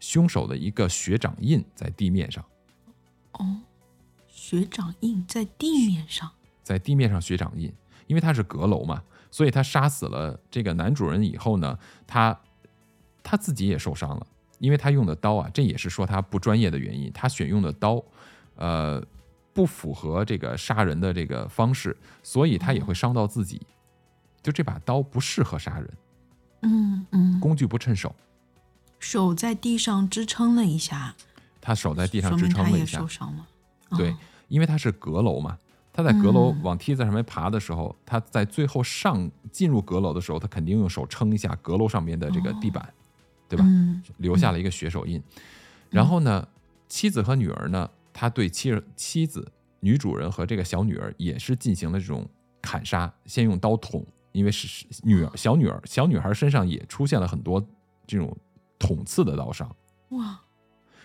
[0.00, 2.44] 凶手的一个血掌印在地面上，
[3.32, 3.62] 哦，
[4.26, 6.30] 血掌印在地面上，
[6.62, 7.72] 在地面上血掌印，
[8.06, 12.38] 因为他是阁楼嘛，所以他杀死了这个男主人以后呢，他
[13.22, 14.26] 他自己也受伤了，
[14.58, 18.04] 因为他用的刀啊，这也是说他不专业的原因，他选用的刀，
[18.56, 19.02] 呃，
[19.54, 23.62] 不符合这个杀人的这个方式，所以他也会伤到自己。
[24.44, 25.90] 就这把刀不适合杀人，
[26.60, 28.14] 嗯嗯，工具不趁手，
[28.98, 31.14] 手在地上支撑了一下，
[31.62, 32.98] 他手在地上支撑了一下。
[32.98, 33.46] 受，伤了。
[33.96, 34.16] 对哦，
[34.48, 35.58] 因为他是阁楼嘛，
[35.94, 36.62] 他在阁楼嗯。
[36.62, 42.86] 往梯子上面爬的时候，他在最后上进入阁楼的时候，他肯定用手撑一下阁楼上面的这个地板，
[43.48, 43.64] 对吧？
[43.66, 45.22] 嗯留下了一个血手印。
[45.88, 46.46] 然后呢，
[46.86, 52.28] 妻子和女儿呢，他对妻儿妻子、女主人和这个小女儿也是进行了这种
[52.60, 54.04] 砍杀，先用刀捅，
[54.34, 57.64] 因为是是女儿小女儿小女孩身上也出现了很多
[58.04, 58.36] 这种
[58.78, 59.74] 捅刺的刀伤。
[60.10, 60.38] 哇，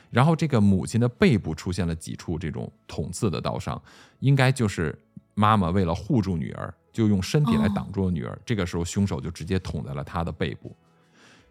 [0.10, 3.80] 然后这个母亲的背部出现了几处这种捅刺的刀伤，
[4.20, 4.98] 应该就是
[5.36, 8.38] 妈妈为了护住女儿，就用身体来挡住了女儿。
[8.44, 10.76] 这个时候，凶手就直接捅在了她的背部。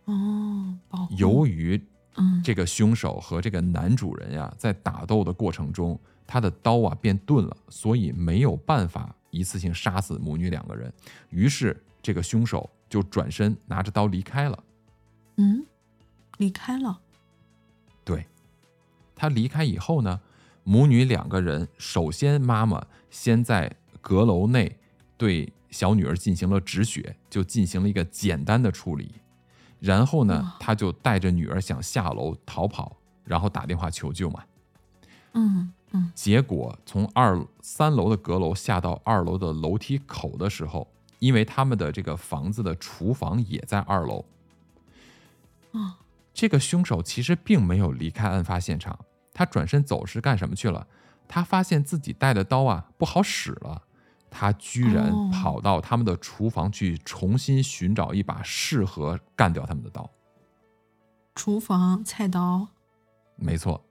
[0.07, 0.77] 哦，
[1.17, 1.81] 由于
[2.17, 10.93] 嗯这个凶手和这个男主人呀，在打斗的过程中，他的刀啊变钝了，所以没有办法一次性杀死母女两个人。
[11.31, 14.65] 于是，这个凶手就转身拿着刀离开了。
[15.37, 15.65] 嗯
[16.39, 17.01] 离开了，
[18.05, 18.27] 对，
[19.17, 20.21] 他离开以后呢，
[20.63, 24.79] 母女两个人首先妈妈先在阁楼内
[25.17, 29.13] 对小女儿进行了止血，就进行了一个简单的处理。
[29.81, 34.45] 然后呢哇，他就带着女儿想下楼逃跑，然后打电话求救嘛。
[35.35, 36.11] 嗯嗯。
[36.15, 40.87] 结果从二三楼的阁楼下到二楼的楼梯口的时候，
[41.19, 44.25] 因为他们的这个房子的厨房也在二楼，
[45.73, 45.99] 啊
[46.33, 48.97] 这个凶手其实并没有离开案发现场，
[49.35, 50.87] 他转身走是干什么去了？
[51.27, 53.83] 他发现自己带的刀啊不好使了，
[54.31, 60.09] 他居然哦跑到他们的厨房去重新寻找一把适合干掉他们的刀。
[61.35, 62.69] 厨房菜刀，
[63.37, 63.85] 没错，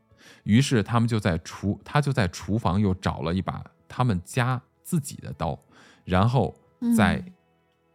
[0.43, 5.57] 于是他们就在厨，他就在厨房又找了一把他们家自己的刀，
[6.03, 6.55] 然后
[6.95, 7.33] 在嗯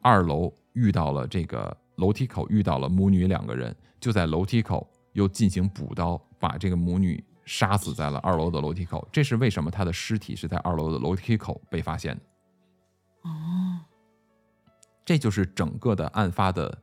[0.01, 9.07] 二楼遇到了这个楼梯口遇到了母女两个人，就在楼梯口又进行补刀，把这个母女杀死在了二楼的楼梯口。
[9.13, 12.23] 这是为什么他的尸体是在二楼的楼梯口被发现的？
[13.23, 13.81] 哦，
[15.05, 16.77] 这就是整个的案发的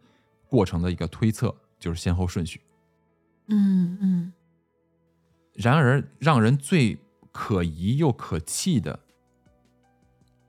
[0.47, 2.61] 过程的一个推测，就是先后顺序。
[3.47, 4.33] 嗯嗯
[5.61, 6.97] 然而，让人最
[7.33, 8.97] 可疑又可气的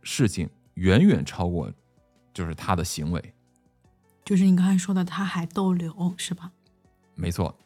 [0.05, 1.73] 事情，远远超过
[2.33, 3.35] 就是他的行为。
[4.25, 6.53] 就是你刚才说的，他还逗留是吧？
[7.17, 7.59] 没错，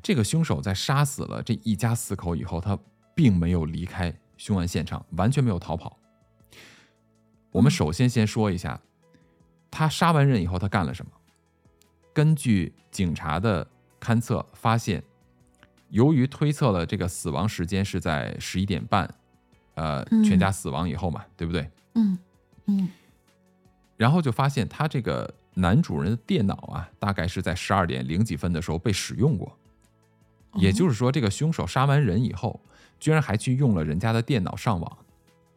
[0.00, 2.78] 这个凶手在杀死了这一家四口以后，他
[3.12, 5.98] 并没有离开凶案现场，完全没有逃跑。
[7.50, 8.80] 我们首先先说一下，
[9.68, 11.10] 他杀完人以后他干了什么？
[12.12, 13.68] 根据警察的
[14.00, 15.02] 勘测发现，
[15.90, 19.12] 由于推测了这个死亡时间是在十一点半，
[19.74, 21.70] 呃，嗯全家死亡以后嘛，对不对？
[21.94, 22.18] 嗯
[22.66, 22.88] 嗯
[23.96, 29.56] 然后就发现他这个男主人的电脑啊，大概是在十二点零几分的时候被使用过。
[30.54, 32.60] 也就是说，这个凶手杀完人以后，
[32.98, 34.98] 居然还去用了人家的电脑上网。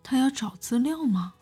[0.04, 1.34] 他要找资料吗？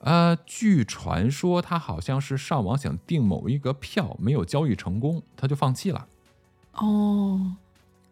[0.00, 6.06] 呃，据传说他好像是上网想订某一个票，没有交易成功，他就放弃了。
[6.74, 7.56] 哦，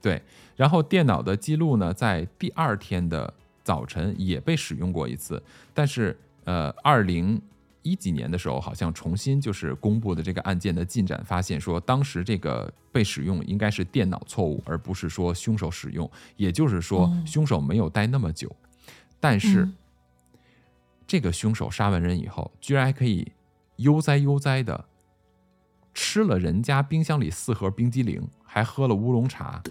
[0.05, 0.21] 对，
[0.55, 6.15] 然后电脑的记录呢，在第二天的早晨也被使用过一次，但是
[6.45, 7.41] 呃，二零
[7.81, 18.55] 一几年的时候，好像重新就是公布的这个案件的进展，发现说当时这个被使用应该是电脑错误，而不是说凶手使用，也就是说哦凶手没有待那么久，
[19.19, 19.63] 但是。
[19.63, 19.75] 嗯
[21.07, 23.31] 这个凶手杀完人以后，居然还可以
[23.77, 24.87] 悠哉悠哉的
[25.93, 29.63] 吃了人家冰箱里四盒冰激凌，还喝了乌龙茶。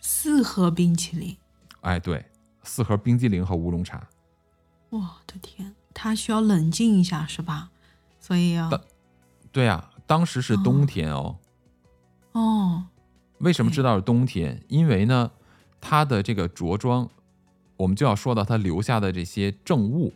[0.00, 1.36] 四盒冰淇淋，
[1.82, 2.24] 哎，对，
[2.62, 4.08] 四盒冰激凌和乌龙茶。
[4.88, 7.70] 我的天，他需要冷静一下是吧？
[8.18, 8.84] 所以要的
[9.52, 11.38] 对呀、当时是冬天哦。
[12.32, 12.86] 哦，
[13.38, 14.62] 为什么知道是冬天？
[14.68, 15.30] 因为呢，
[15.80, 17.08] 他的这个着装
[17.76, 20.12] 我们就要说到他留下的这些证物。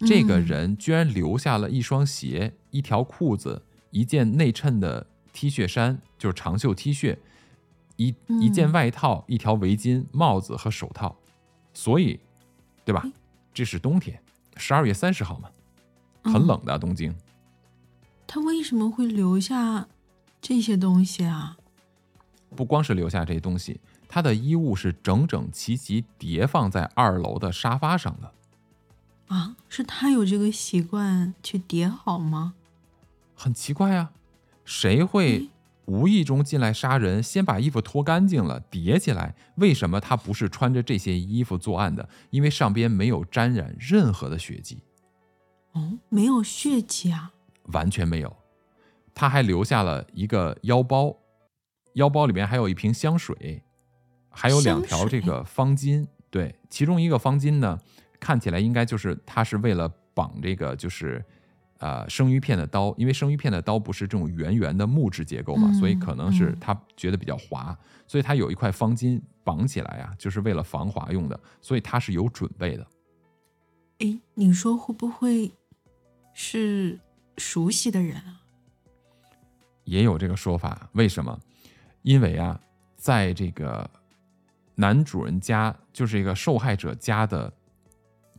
[0.00, 7.16] 这个人居然留下了一双鞋、一条裤子、一件内衬的 T 恤衫，就是长袖 T 恤，
[7.98, 11.14] 一一件外套、一条围巾、帽子和手套。
[11.74, 12.18] 所以，
[12.84, 13.04] 对吧？
[13.52, 14.20] 这是冬天，
[14.56, 15.50] 十二月三十号嘛，
[16.24, 17.14] 很冷的东京。
[18.26, 19.86] 他为什么会留下
[20.40, 21.56] 这些东西啊？
[22.56, 28.32] 不光是留下这些东西，他的衣物是整整齐齐叠放在二楼的沙发上的。
[29.28, 32.54] 啊，是他有这个习惯去叠好吗？
[33.34, 34.12] 很奇怪啊，
[34.64, 35.48] 谁会
[35.88, 39.34] 无意中进来杀人，先把衣服脱干净了叠起来？
[39.56, 42.06] 为什么他不是穿着这些衣服作案的？
[42.28, 44.82] 因为上边没有沾染任何的血迹。
[45.72, 47.32] 哦，没有血迹啊？
[47.72, 48.36] 完全没有。
[49.14, 51.16] 他还留下了一个腰包，
[51.94, 53.62] 腰包里面还有一瓶香水，
[54.28, 56.06] 还有两条这个方巾。
[56.30, 57.78] 对，其中一个方巾呢。
[58.20, 61.24] 看起来应该就是他是为了绑这个，就是
[61.78, 72.86] 呃生鱼片的刀，因为生鱼片的刀不是这种圆圆的木质结构嘛，所以可能是他觉得比较滑，所以他有一块方巾绑起来啊，就是为了防滑用的，所以他是有准备的。
[74.00, 75.52] 哎，你说会不会
[76.34, 76.98] 是
[77.36, 78.40] 熟悉的人啊？
[79.84, 81.38] 也有这个说法，为什么？
[82.02, 82.60] 因为啊，
[82.96, 83.88] 在这个
[84.74, 87.52] 男主人家，就是一个受害者家的。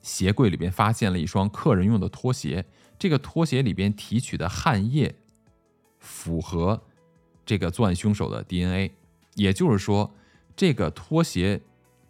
[0.02, 2.66] 鞋柜里边发现了一双客人用的拖鞋，
[3.00, 5.16] 这个拖鞋里边提取的汗液
[5.98, 6.84] 符合
[7.46, 8.92] 这个作案凶手的 DNA，
[9.36, 10.14] 也就是说，
[10.56, 11.62] 这个拖鞋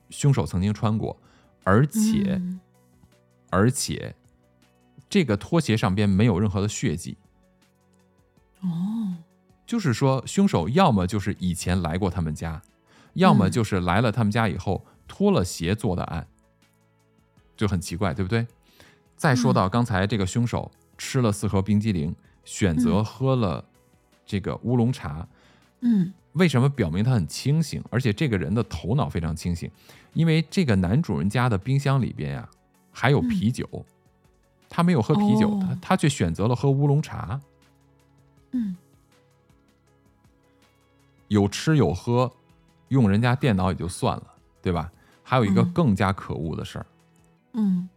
[0.09, 1.15] 凶手曾经穿过，
[1.63, 2.41] 而且
[3.51, 4.15] 而且
[5.07, 7.17] 这个拖鞋上边没有任何的血迹。
[8.61, 9.15] 哦，
[9.65, 12.61] 就是说，凶手要么就是以前来过他们家，
[13.13, 16.27] 要么就是来了他们家以后脱了鞋做的案。
[17.55, 18.47] 就很奇怪，对不对？
[19.19, 23.61] 再说到刚才这个凶手吃了四盒冰激凌，选择喝了
[24.25, 25.27] 这个乌龙茶，
[25.81, 27.83] 嗯，为什么表明他很清醒？
[27.89, 29.69] 而且这个人的头脑非常清醒，
[30.13, 32.49] 因为这个男主人家的冰箱里边呀
[32.93, 33.67] 还有啤酒，
[34.69, 37.41] 他没有喝啤酒，他他却选择了喝乌龙茶，
[38.51, 38.73] 嗯，
[41.27, 42.31] 有吃有喝，
[42.87, 44.23] 用人家电脑也就算了，
[44.61, 44.89] 对吧？
[45.23, 46.85] 还有一个更加可恶的事儿。
[47.53, 47.89] 嗯，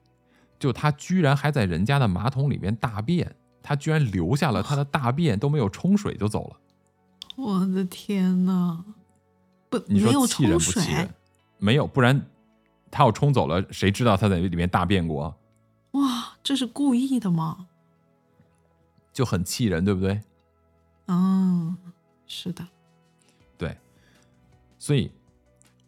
[0.62, 6.56] 就他居然还在人家的马桶里面大便，他居然留下了他的大便都没有冲水就走了。
[7.34, 8.84] 我的天哪！
[9.68, 11.12] 不，你说气人不气人？
[11.58, 12.24] 没有，不然
[12.92, 15.36] 他要冲走了，谁知道他在里面大便过？
[15.94, 17.66] 哇，这是故意的吗？
[19.12, 20.20] 就很气人，对不对？
[21.08, 21.76] 嗯，
[22.28, 22.64] 是的，
[23.58, 23.76] 对。
[24.78, 25.10] 所以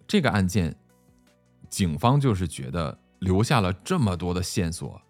[0.09, 0.75] 这个案件，
[1.69, 2.99] 警方就是觉得。
[3.25, 5.01] 留下了这么多的线索，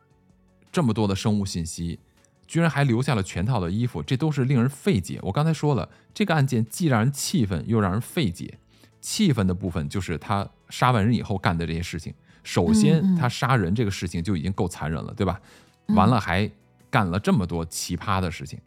[0.71, 1.99] 这么多的生物信息，
[2.47, 5.19] 居然还留下了全套的衣服，这都是令人费解。
[5.23, 8.59] 我刚才说了，这个案件既让人气愤，又让人费解。
[9.01, 12.15] 气愤的部分就是他杀完人以后干的这些事情。
[12.43, 15.41] 首先，他杀人这个事情就已经够残忍了，对吧？
[15.89, 16.51] 完了还
[16.91, 18.59] 干了这么多奇葩的事情，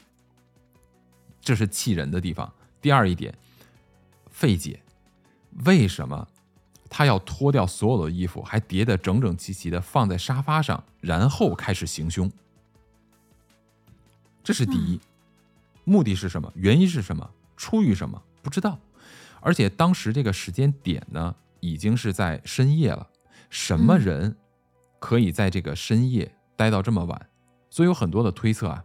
[1.41, 2.51] 这是气人的地方。
[2.81, 3.33] 第二一点，
[4.29, 4.79] 费解，
[5.65, 6.27] 为什么？
[6.89, 12.31] 他要脱掉所有的衣服，还叠得整整齐齐的放在沙发上，然后开始行凶。
[14.43, 14.99] 这是第一，
[15.83, 16.51] 目的是什么？
[16.55, 17.29] 原因是什么？
[17.57, 18.21] 出于什么？
[18.41, 18.79] 不知道。
[19.41, 23.07] 而且当时这个时间点呢，已经是在深夜了。
[23.49, 24.35] 什么人
[24.99, 27.29] 可以在这个深夜待到这么晚？
[27.69, 28.83] 所以有很多的推测啊。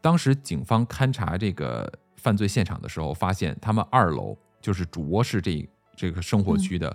[0.00, 6.94] 当时警方勘察这个犯罪现场的时候，发现他们二楼就是主卧室这这个生活区的。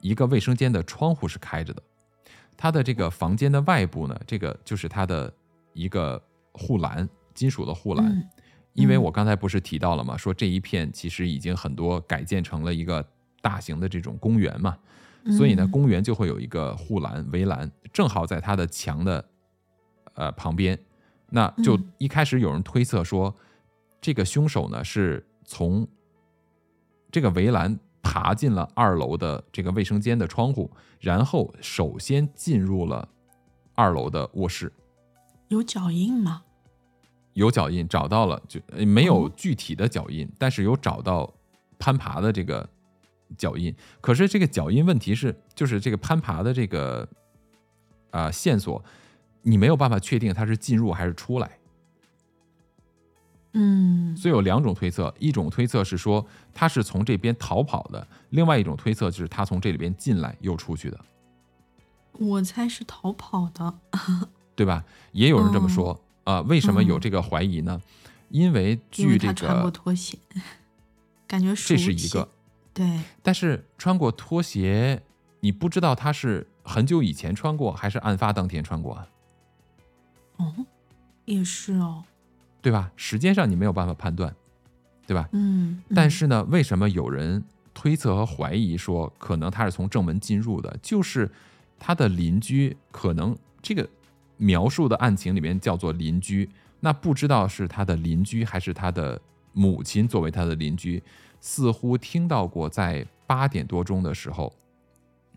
[0.00, 1.82] 一个卫生间的窗户是开着的，
[2.56, 5.32] 它的这个房间的外部呢，这个就是它的
[5.72, 8.28] 一个护栏，金属的护栏。
[8.72, 10.16] 因为我刚才不是提到了吗？
[10.16, 13.04] 说这一片其实已经很多改建成了一个
[13.42, 14.78] 大型的这种公园嘛，
[15.36, 19.24] 所以呢，公园就会有一个护栏围栏，正好在它的墙的
[20.14, 20.78] 呃旁边。
[21.28, 23.34] 那就一开始有人推测说，
[24.00, 25.86] 这个凶手呢是从
[27.10, 27.78] 这个围栏。
[28.02, 33.08] 爬进了二楼的这个卫生间的窗户，然后首先进入了
[33.74, 34.72] 二楼的卧室。
[35.48, 36.42] 有脚印吗？
[37.34, 41.32] 有脚印，找到了，就没有具体的脚印，但是有找到
[41.78, 42.68] 攀爬的这个
[43.38, 43.72] 脚印。
[44.00, 47.08] 可是这个脚印问题是，就是这个攀爬的这个
[48.10, 48.82] 啊线索，
[49.42, 51.59] 你没有办法确定它是进入还是出来。
[53.52, 56.24] 嗯，所以有两种推测，一种推测是说
[56.54, 61.00] 他是从这边逃跑的，另外一种推测就是他从这里边进来又出去的。
[62.12, 63.74] 我猜是逃跑的，
[64.54, 64.84] 对吧？
[65.12, 67.80] 也有人这么说啊、为什么有这个怀疑呢？
[68.28, 70.16] 因为因为据这他穿过个，拖鞋，
[71.26, 72.28] 感觉熟这是一个，
[72.72, 75.02] 对，但是穿过拖鞋，
[75.40, 79.08] 你不知道他是很久以前穿过，还是案发当天穿过啊，
[80.36, 80.54] 哦，
[81.24, 82.04] 也是哦，
[82.62, 82.92] 对吧？
[82.96, 84.34] 时间上你没有办法判断，
[85.06, 85.28] 对吧？
[85.32, 87.42] 嗯，嗯但是呢，为什么有人
[87.72, 90.76] 推测和怀疑说可能他是从正门进入的？
[90.82, 91.30] 就是
[91.78, 93.88] 他的邻居可能这个
[94.36, 96.48] 描述的案情里面叫做邻居，
[96.80, 99.20] 那不知道是他的邻居还是他的
[99.52, 101.02] 母亲作为他的邻居，
[101.40, 104.52] 似乎听到过在八点多钟的时候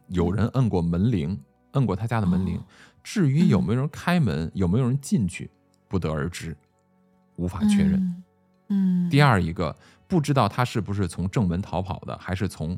[0.08, 1.40] 有人摁过门铃，
[1.72, 2.58] 摁过他家的门铃。
[2.58, 2.64] 哦
[3.04, 5.50] 至于有没有人开门，有没有人进去，
[5.90, 6.56] 不得而知，
[7.36, 7.94] 无法确认。
[8.70, 9.76] 嗯，嗯，第二一个，
[10.08, 12.78] 不知道他是不是从正门逃跑的，还是从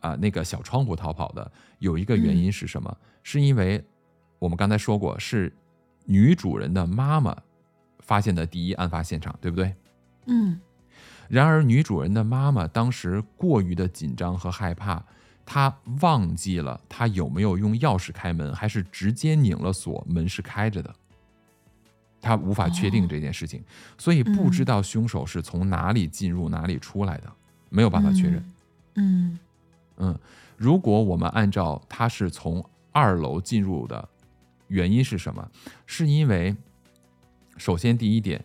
[0.00, 1.50] 啊、那个小窗户逃跑的。
[1.78, 2.96] 有一个原因是什么？
[3.22, 3.82] 是因为
[4.38, 5.52] 我们刚才说过，是
[6.04, 7.36] 女主人的妈妈
[8.00, 9.74] 发现的第一案发现场，对不对？
[10.26, 10.60] 嗯
[11.28, 15.02] 然而，女主人的妈妈当时过于的紧张和害怕，
[15.46, 20.94] 她忘记了她有没有用钥匙开门，还是直接拧了锁，门是开着的。
[22.22, 23.62] 她无法确定这件事情，
[23.98, 27.30] 所以不知道凶手是从哪里进入、哪里出来的，
[27.68, 28.42] 没有办法确认。
[28.94, 29.38] 嗯
[29.96, 30.18] 嗯，
[30.56, 34.08] 如果我们按照他是从二楼进入的，
[34.68, 35.50] 原因是什么？
[35.84, 36.56] 是因为
[37.56, 38.42] 首先第一点，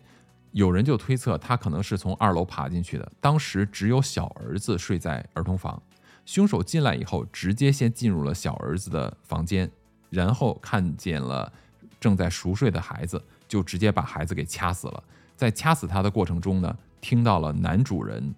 [0.52, 5.80] 有人就推测他可能是从二楼爬进去的，当时只有小儿子睡在儿童房，
[6.26, 9.70] 凶手进来以后，直接先进入了小儿子的房间，
[10.10, 11.52] 然后看见了
[12.00, 15.02] 正在熟睡的孩子，就直接把孩子给掐死了。
[15.34, 18.34] 在掐死他的过程中呢，听到了男主人，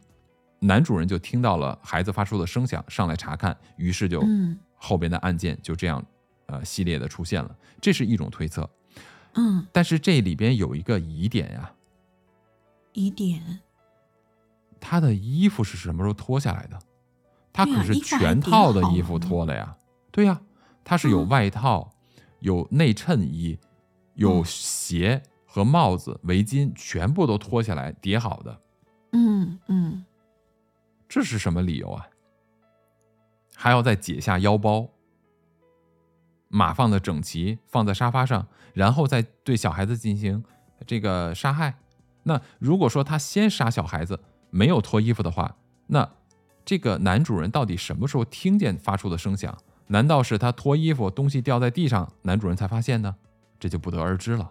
[0.61, 6.03] 男主人就听到了孩子发出的声响，上来查看，于是就嗯后边的案件就这样
[6.47, 8.69] 呃系列的出现了，这是一种推测。
[9.35, 11.73] 嗯，但是这里边有一个疑点呀，
[12.93, 13.61] 疑点，
[14.81, 16.79] 他的衣服是什么时候脱下来的？
[17.53, 19.77] 他可是全套的衣服脱了呀。
[20.11, 20.41] 对呀，
[20.85, 21.93] 他是有嗯外套、
[22.41, 23.59] 有内衬衣、
[24.15, 28.61] 有嗯鞋和帽子、围巾，全部都脱下来叠好的。
[29.13, 30.05] 嗯嗯
[31.09, 32.07] 这是什么理由啊？
[33.57, 34.89] 还要再解下腰包，
[36.49, 40.45] 码放的整齐，放在沙发上，然后再对小孩子进行
[40.87, 41.75] 这个杀害。
[42.23, 45.57] 那如果说他先杀小孩子，没有脱衣服的话，
[45.89, 46.09] 那
[46.65, 49.59] 这个男主人到底什么时候听见发出的声响？
[49.89, 53.17] 难道是他脱衣服，东西掉在地上，男主人才发现呢？
[53.61, 54.51] 这就不得而知了。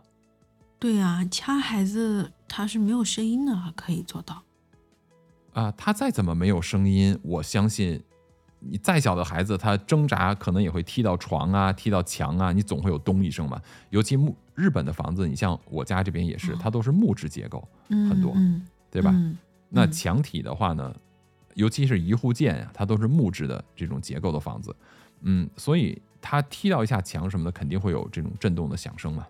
[0.80, 4.42] 对呀、掐孩子他是没有声音的，可以做到。
[5.52, 8.02] 啊，他再怎么没有声音，我相信
[8.60, 13.62] 你再小的孩子，他挣扎可能也会踢到床啊，踢到墙啊，你总会有咚一声嘛。
[13.90, 19.12] 尤其木日本的房子，你像我家这边也是，它都是木质结构，嗯，很多嗯，对吧？
[19.14, 19.38] 嗯
[19.72, 20.96] 那嗯墙体的话呢，
[21.56, 24.76] 尤其是一户建呀、它都是木质的这种结构的房子，
[25.22, 29.28] 嗯，所以它踢到一下墙什么的，肯定会有这种震动的响声嘛，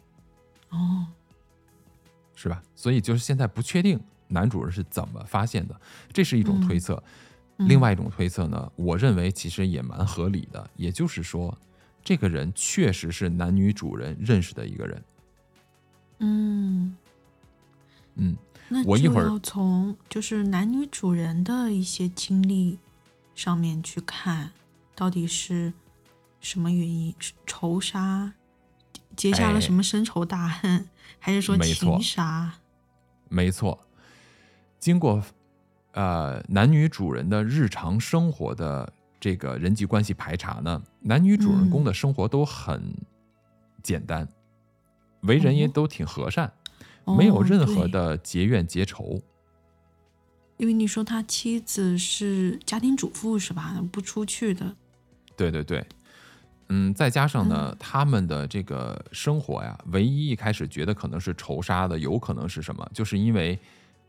[0.69, 1.07] 哦，
[2.35, 2.61] 是吧？
[2.75, 5.79] 所以就是现在不确定男主人是怎么发现的，
[6.11, 6.95] 这是一种推测。
[6.95, 11.57] 嗯另外一种推测呢，我认为其实也蛮合理的，也就是说，
[12.01, 15.03] 这个人确实是男女主人认识的一个人。
[16.19, 16.95] 嗯，
[18.15, 18.37] 嗯，
[18.69, 22.79] 那我一会儿要从就是男女主人的一些经历
[23.35, 24.51] 上面去看，
[24.95, 25.73] 到底是
[26.39, 27.13] 什么原因？
[27.19, 28.33] 是仇杀，
[29.15, 30.87] 结下了哎什么深仇大恨，
[31.19, 32.53] 还是说情杀？
[33.27, 33.79] 没错，
[34.79, 35.23] 经过
[35.91, 42.93] 呃男女主人的日常生活的这个人际关系排查呢，男女主人公的生活都很
[43.83, 44.27] 简单，
[45.21, 46.51] 为人也哦都挺和善，
[47.05, 49.21] 没有哦任何的结怨结仇。
[50.57, 53.81] 因为你说他妻子是家庭主妇是吧？
[53.91, 54.75] 不出去的。
[55.37, 55.85] 对对对，
[56.72, 62.88] 嗯，再加上呢，他们的这个生活呀，唯一一开始觉得可能是仇杀的，有可能是什么？
[62.93, 63.57] 就是因为，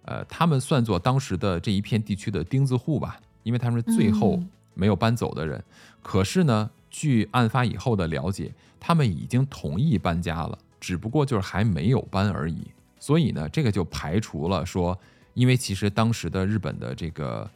[0.05, 5.63] 呃，他们算作当时的这一片地区的钉子户吧，因为他们是最后嗯没有搬走的人。
[6.03, 12.67] 可是呢，据案发以后的了解，他们已经同意搬家了，只不过就是还没有搬而已。
[12.99, 14.99] 所以呢，这个就排除了说，
[15.33, 17.51] 因为其实当时的日本的这个，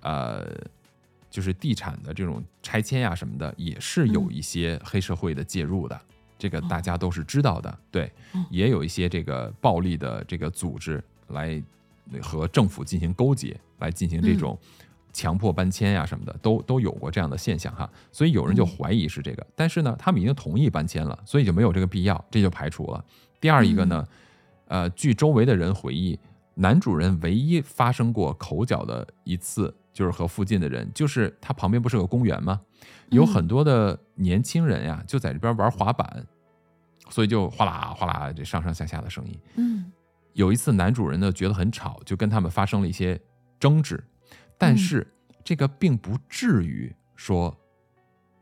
[0.00, 0.46] 呃。
[1.30, 6.00] 就是地产的这种拆迁呀、什么的，也是有一些黑社会的介入的，
[6.38, 7.78] 这个大家都是知道的。
[7.90, 11.62] 对哦，也有一些这个暴力的这个组织来
[12.22, 14.58] 和政府进行勾结，来进行这种、
[15.12, 17.90] 强迫搬迁呀什么的，都都有过这样的现象哈。
[18.10, 23.04] 所以有人就怀疑是这个，但是呢，他们已经同意搬迁了，所以就没有这个必要，这就排除了。
[23.40, 24.06] 第二一个呢，
[24.66, 26.18] 呃，据周围的人回忆，
[26.54, 32.60] 男主人唯一发生过口角的一次，就是和附近的人，就是他旁边不是有个公园吗？
[33.10, 36.24] 有很多的年轻人呀，就在这边玩滑板，
[37.10, 39.36] 所以就哗啦哗啦这上上下下的声音。
[39.56, 39.90] 嗯
[40.34, 43.20] 有一次，男主人呢觉得很吵，就跟他们发生了一些
[43.58, 44.00] 争执，
[44.56, 45.04] 但是
[45.42, 47.52] 这个并不至于说，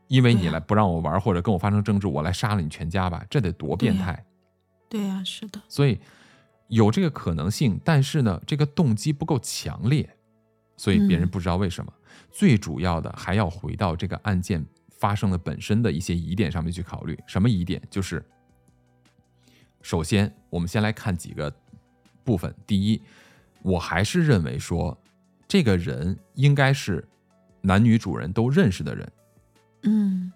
[0.07, 4.25] 因为你来不让我玩或者跟我发生争执，我来杀了你全家吧，这得多变对呀态。
[4.87, 5.99] 对呀、是的，所以
[6.67, 10.07] 有这个可能性，但是呢，这个动机不够强烈，
[10.77, 11.91] 所以别人嗯不知道为什么。
[12.31, 17.17] 最主要的还要回到这个案件发生的本身的一些疑点上面去考虑。
[17.27, 17.81] 什么疑点？
[17.89, 18.23] 就是
[19.81, 21.53] 首先，我们先来看几个
[22.23, 22.53] 部分。
[22.65, 23.01] 第一，
[23.63, 24.97] 我还是认为说，
[25.47, 27.07] 这个人应该是
[27.61, 29.11] 男女主人都认识的人，
[29.83, 30.31] 嗯，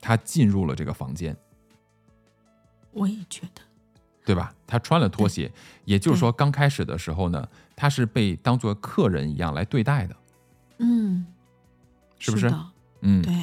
[0.00, 1.36] 他进入了这个房间。
[2.92, 3.62] 我也觉得，
[4.24, 4.54] 对吧？
[4.66, 5.50] 他穿了拖鞋，
[5.84, 10.16] 也就是说，刚开始的时候呢，他是被当做客人一样来对待的，
[10.78, 11.26] 嗯，
[12.18, 12.66] 是不是的？
[13.00, 13.22] 嗯。
[13.22, 13.34] 对，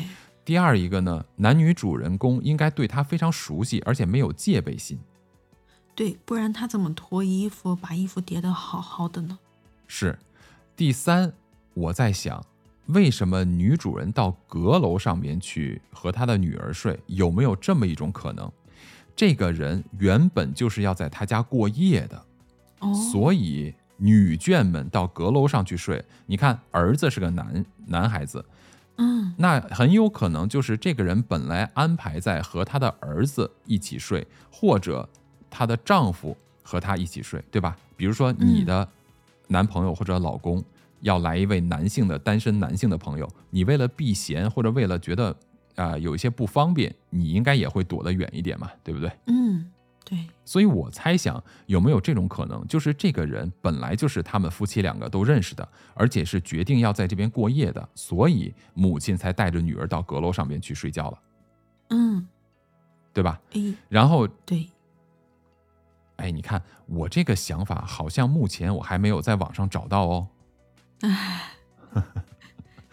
[0.46, 5.00] 第二一个呢，男女主人公应该对他非常熟悉，而且没有戒备心。
[5.96, 9.38] 对，不然他怎么脱衣服，把衣服叠得好好的呢？
[9.88, 10.18] 是。
[10.76, 11.34] 第三，
[11.74, 12.42] 我在想，
[12.86, 16.98] 为什么女主人到阁楼上面去和她的女儿睡？
[17.08, 18.50] 有没有这么一种可能？
[19.14, 22.26] 这个人原本就是要在他家过夜的，
[22.80, 26.04] 哦，所以女眷们到阁楼上去睡。
[26.26, 28.44] 你看，儿子是个男男孩子，
[28.98, 35.08] 嗯那很有可能就是这个人本来安排在和他的儿子一起睡，或者
[35.50, 37.78] 她的丈夫和她一起睡，对吧？
[37.96, 38.88] 比如说你的
[39.48, 40.64] 男朋友或者老公
[41.02, 45.36] 要来一位男性的单身男性的朋友，你为了避嫌或者为了觉得
[45.76, 49.10] 啊、有一些不方便，你应该也会躲得远一点嘛，对不对？
[49.28, 49.72] 嗯，
[50.10, 61.20] 对，所以我猜想有没有这种可能，就是这个人本来就是他们夫妻两个都认识的，而且是决定要在这边过夜的，所以母亲才带着女儿到阁楼上面去睡觉了，
[61.90, 62.28] 嗯，
[63.14, 63.40] 对吧？
[63.54, 64.68] 哎，然后，对，
[66.16, 70.28] 哎，你看我这个想法，好像目前我还没有在网上找到哦。
[71.02, 71.42] 哎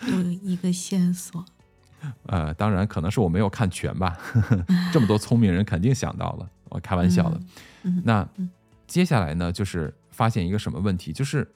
[0.06, 1.42] 有一个线索，
[2.28, 4.18] 呃，当然可能是我没有看全吧，
[4.92, 7.40] 这么多聪明人肯定想到了，我开玩笑的。
[7.84, 8.50] 嗯，那嗯
[8.86, 11.50] 接下来呢，就是发现一个什么问题，就是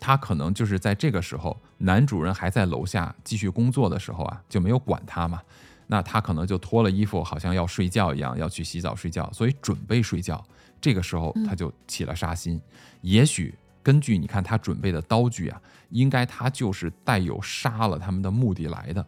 [0.00, 5.40] 他可能就是在这个时候，男主人还在楼下继续工作的时候啊，就没有管他嘛。
[5.86, 10.44] 那他可能就脱了衣服，好像要睡觉一样，要去洗澡睡觉，所以准备睡觉。
[10.80, 12.60] 这个时候他就起了杀心。
[13.02, 13.54] 也许
[13.84, 19.06] 根据你看他准备的刀具啊，应该他就是带有杀了他们的目的来的。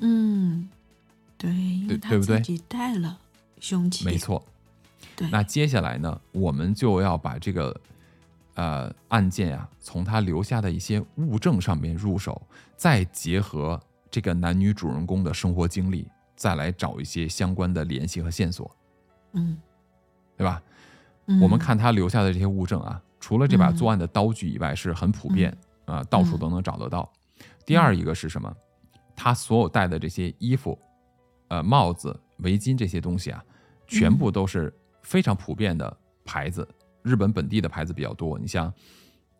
[0.00, 0.68] 嗯，
[1.38, 1.50] 对，
[1.88, 3.18] 对对不对自己带了
[3.58, 4.44] 凶器，没，错。
[5.14, 7.80] 对，那接下来呢，我们就要把这个
[8.54, 12.40] 呃案件啊，从他留下的一些物证上面入手，
[12.76, 13.80] 再结合
[14.10, 18.74] 这个男女主人公的生活经历，再来找一些相关的联系和线索，
[19.32, 19.56] 嗯，
[20.36, 20.62] 对吧？
[21.26, 21.40] 嗯。
[21.40, 27.10] 我们，看他留下的这些物证啊，除了这把嗯作案的刀具以外，是很普遍啊、到处都能找得到。
[27.64, 28.54] 第二一个是什么？
[29.14, 30.78] 他所有戴的这些衣服、
[31.48, 33.42] 呃帽子、围巾这些东西啊，
[33.86, 34.72] 全部都是
[35.06, 36.68] 非常普遍的牌子，
[37.02, 38.36] 日本本地的牌子比较多。
[38.36, 38.72] 你像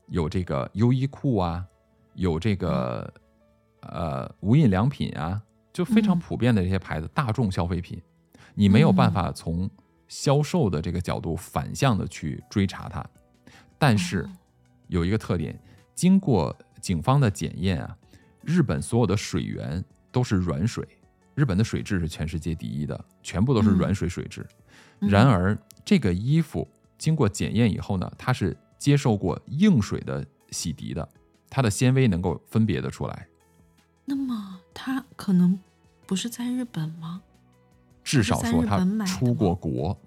[0.06, 1.66] 有这个优衣库啊，
[2.14, 3.12] 有这个
[3.80, 5.42] 呃无印良品啊，
[5.72, 8.00] 就非常嗯普遍的这些牌子，大众消费品，
[8.54, 9.68] 你没有办法从
[10.06, 13.04] 销售的这个角度反向的去追查它。
[13.76, 14.30] 但是哦
[14.86, 15.60] 有一个特点，
[15.96, 17.98] 经过警方的检验啊，
[18.40, 20.86] 日本所有的水源都是软水，
[21.34, 24.42] 日本的水质是全世界第一的，全部都是嗯软水水质。
[24.42, 24.62] 嗯
[25.08, 26.66] 然而，这个衣服
[26.98, 31.08] 经过检验以后呢，它是接受过硬水的洗涤的，
[31.48, 33.26] 它的纤维能够分别的出来，
[34.04, 35.58] 那么它可能
[36.06, 37.22] 不是在日本吗？
[38.04, 39.98] 至少说它在日本买的出过国。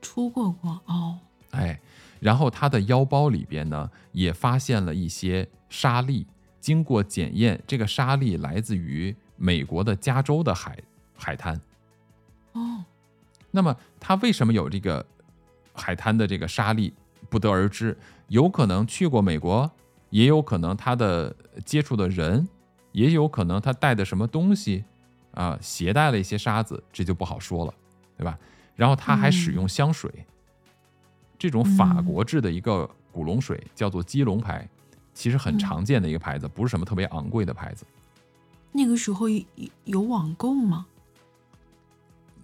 [0.00, 1.18] 出过国哦，
[1.52, 1.80] 哎，
[2.20, 6.26] 然后他的腰包里边呢，也发现了一些沙粒，
[6.60, 10.78] 经过检验，这个沙粒来自于美国的加州的海
[11.16, 11.58] 海滩。
[12.52, 12.84] 哦，
[13.50, 13.74] 那么
[14.06, 15.02] 他为什么有这个
[15.72, 16.92] 海滩的这个沙粒，
[17.30, 17.96] 不得而知。
[18.28, 19.70] 有可能去过美国，
[20.10, 21.34] 也有可能他的
[21.64, 22.46] 接触的人，
[22.92, 24.84] 也有可能他带的什么东西
[25.32, 27.72] 啊，携带了一些沙子，这就不好说了，
[28.18, 28.38] 对吧？
[28.76, 30.12] 然后他还使用香水，
[31.38, 34.68] 这种法国制的一个古龙水叫做基隆牌，
[35.14, 37.86] 其实很嗯常见的一个牌子，不是什么特别昂贵的牌子。
[38.70, 39.42] 那个时候有
[39.84, 40.84] 有网购吗？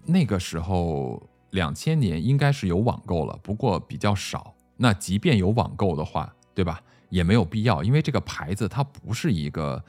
[0.06, 4.54] 那个时候两千年应该是有网购了，不过比较少。
[4.76, 6.80] 那即便有网购的话，对吧？
[7.08, 9.82] 也没有必要，因为这个牌子它不是一个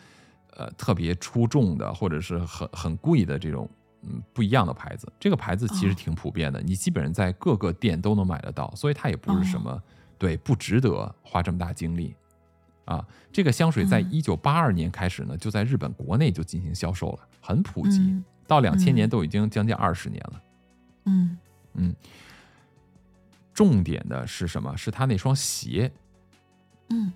[0.58, 3.70] 呃特别出众的，或者是很很贵的这种
[4.02, 5.08] 嗯不一样的牌子。
[5.20, 9.84] 这个牌子其实哦挺普遍的，你基本上在各个店都能买得到，所以它也不是什哦么、
[10.18, 12.16] 对不值得花这么大精力
[12.86, 13.06] 啊。
[13.32, 20.34] 这个香水在嗯一九八二年开始呢，就在日本国内就进行销售了，很普及，嗯到两千年嗯都已经将近二十年了。
[20.34, 20.42] 嗯
[21.04, 21.38] 嗯，
[23.54, 24.76] 重点的是什么？
[24.78, 25.92] 是他那双鞋，
[26.90, 27.12] 嗯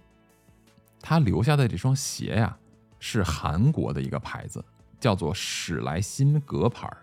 [1.02, 2.58] 他留下的这双鞋呀、
[3.00, 4.64] 是韩国的一个牌子，
[5.00, 6.98] 叫做史莱辛格牌儿。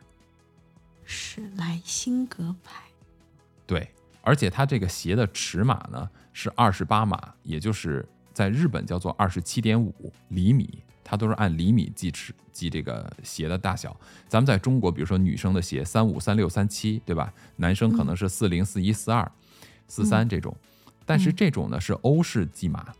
[1.04, 2.82] 史莱辛格牌。
[3.66, 3.88] 对，
[4.22, 13.96] 而且他这个鞋的尺码呢是二十八码，也就是在日本叫做二十七点五厘米，它都是按厘米计尺计这个鞋的大小。
[14.28, 17.32] 咱们在中国，比如说女生的鞋三五、三六、三七，对吧？
[17.56, 19.30] 男生可能是四零、四一、四二、
[19.88, 20.56] 四三这种，
[21.04, 22.92] 但是这种呢是欧式计码，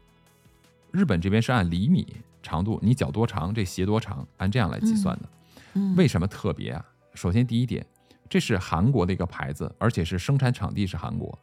[0.90, 2.06] 日本这边是按厘米
[2.42, 5.28] 长度，你脚多长，这鞋多长，按这样来计算的。
[5.74, 6.84] 嗯，为什么特别啊？
[7.14, 7.86] 首先第一点，
[8.28, 11.38] 这是韩国的一个牌子，而且是生产场地是韩国。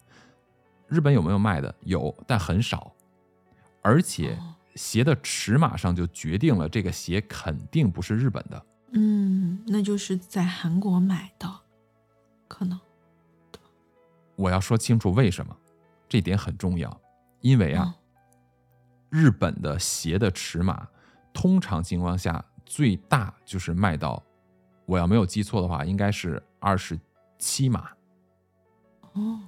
[0.88, 1.74] 日本有没有卖的？
[1.82, 2.92] 有，但很少。
[3.82, 8.66] 而且哦鞋的尺码上就决定了这个鞋肯定不是日本的。
[8.94, 11.54] 嗯，那就是在韩国买的，
[12.48, 12.80] 可能。
[14.38, 15.54] 我要说清楚为什么，
[16.08, 16.98] 这点很重要。
[17.42, 17.94] 因为啊，哦
[19.10, 20.88] 日本的鞋的尺码
[21.34, 24.24] 通常情况下最大就是卖到，
[24.86, 26.98] 我要没有记错的话，应该是二十
[27.38, 27.90] 七码。
[29.12, 29.42] 哦，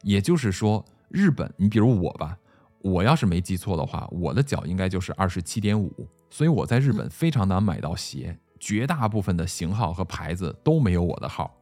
[0.00, 2.38] 也就是说，日本，你比如我吧，
[2.80, 11.54] 我要是没记错的话，我的脚应该就是二十七点五，所以我在日本非常难买到鞋，绝大部分的型号和牌子都没有我的号。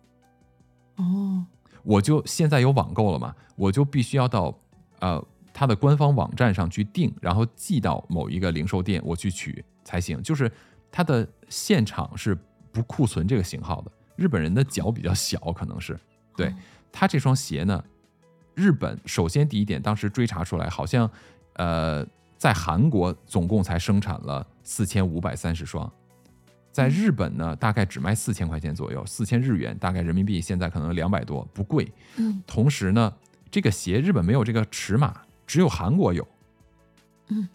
[0.96, 1.44] 哦，
[1.82, 4.56] 我就现在有网购了嘛，我就必须要到
[5.00, 10.22] 呃它的官方网站上去订，然后寄到某一个零售店我去取才行。
[10.22, 10.50] 就是
[10.90, 12.36] 它的现场是
[12.72, 13.90] 不库存这个型号的。
[14.16, 15.98] 日本人的脚比较小，可能是
[16.36, 16.54] 对哦
[16.90, 17.84] 他这双鞋呢，
[18.56, 21.08] 日本首先第一点，当时追查出来，好像
[21.56, 22.04] 呃
[22.36, 25.88] 在韩国总共才生产了四千五百三十双。
[26.72, 31.90] 在日本呢，大概只卖四千块钱左右，四千日元，大概人民币现在可能两百多，不贵。
[32.16, 33.12] 嗯同时呢，
[33.50, 36.26] 这个鞋日本没有这个尺码，只有韩国有。
[37.28, 37.48] 嗯，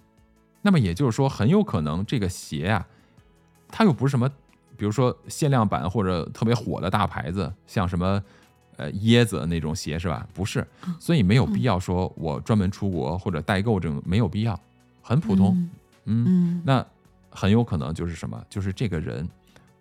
[0.61, 2.87] 那么也就是说，很有可能这个鞋啊，
[3.69, 4.29] 它又不是什么，
[4.75, 8.23] 比如说限量版或者特别火的大牌子，像什么
[8.77, 10.27] 呃椰子那种鞋是吧？
[10.33, 10.65] 不是，
[10.99, 14.59] 所以没有必要说我专门出国或者代购这种没有必要，
[15.01, 15.55] 很普通。
[16.05, 16.85] 嗯嗯那
[17.29, 18.43] 很有可能就是什么？
[18.49, 19.27] 就是这个人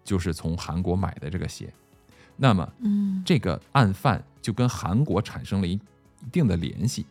[0.04, 1.72] 就是从韩国买的这个鞋，
[2.36, 7.06] 那么嗯这个案犯就跟韩国产生了一一定的联系。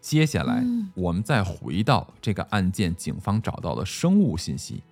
[0.00, 4.82] 接下来嗯，我们再回到这个案件，警方找到的生物信息。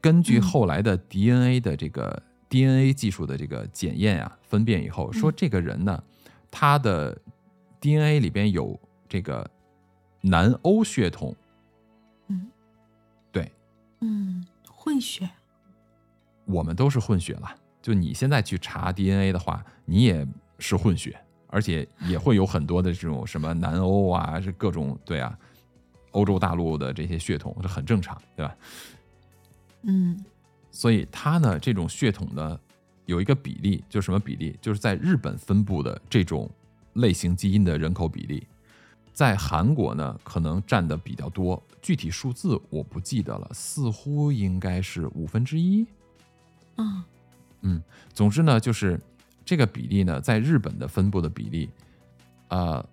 [0.00, 6.02] 根据嗯后来的 DNA 的这个 DNA 技术的这个检验啊，分辨以后，说嗯这个人呢，
[6.50, 7.16] 他的
[7.80, 8.78] DNA 里边有
[9.08, 9.48] 这个
[10.20, 11.34] 南欧血统。
[12.28, 12.48] 嗯
[13.30, 13.50] 对，
[14.00, 15.28] 嗯，混血。
[16.46, 17.54] 我们都是混血了。
[17.82, 20.26] 就你现在去查 DNA 的话，你也
[20.58, 25.38] 是混血，而且也会有很多的这种什么南欧啊，是各种对啊，
[26.10, 28.56] 欧洲大陆的这些血统，这很正常，对吧？
[29.82, 30.24] 嗯
[30.70, 32.58] 所以它呢，这种血统呢，
[33.06, 34.56] 有一个比例，就是什么比例？
[34.60, 36.48] 就是在日本分布的这种
[36.94, 38.46] 类型基因的人口比例，
[39.12, 45.86] 在韩国呢，可能占的比较多，具体数字我不记得了，似乎应该是五分之一。
[46.76, 47.04] 啊
[47.62, 49.00] 嗯，总之呢，就是
[49.44, 51.68] 这个比例呢，在日本的分布的比例，
[52.48, 52.84] 呃，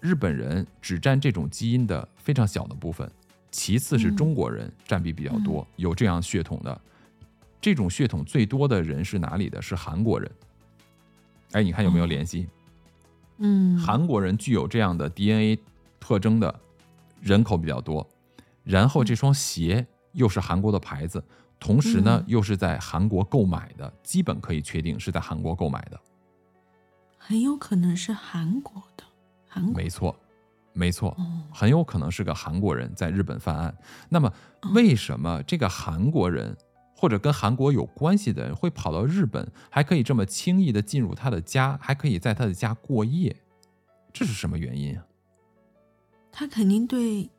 [0.00, 3.08] 日本人只占这种基因的非常小的部分，
[3.52, 6.80] 其次是嗯中国人占比比较多，有这样血统的。
[7.60, 9.60] 这种血统最多的人是哪里的？
[9.60, 10.30] 是韩国人。
[11.52, 12.48] 哎，你看有没有联系？
[13.38, 15.58] 嗯，韩国人具有这样的 DNA
[16.00, 16.54] 特征的
[17.20, 18.06] 人口比较多，
[18.64, 21.22] 然后这双鞋又是韩国的牌子，
[21.60, 26.00] 同时呢嗯又是在韩国购买的，基本可以确定是在韩国购买的。
[27.16, 29.04] 很有可能是韩国的，
[29.46, 30.16] 韩国没错，
[30.72, 33.76] 没错，哦，很有可能是个韩国人在日本犯案。
[34.08, 34.32] 那么，
[34.74, 36.56] 为什么这个韩国人
[37.00, 43.36] 或者跟韩国有关系的人会跑到日本，还可以这么轻易的进入他的家，还可以在他的家过夜？
[44.12, 45.06] 这是什么原因啊？
[46.32, 47.30] 他肯定对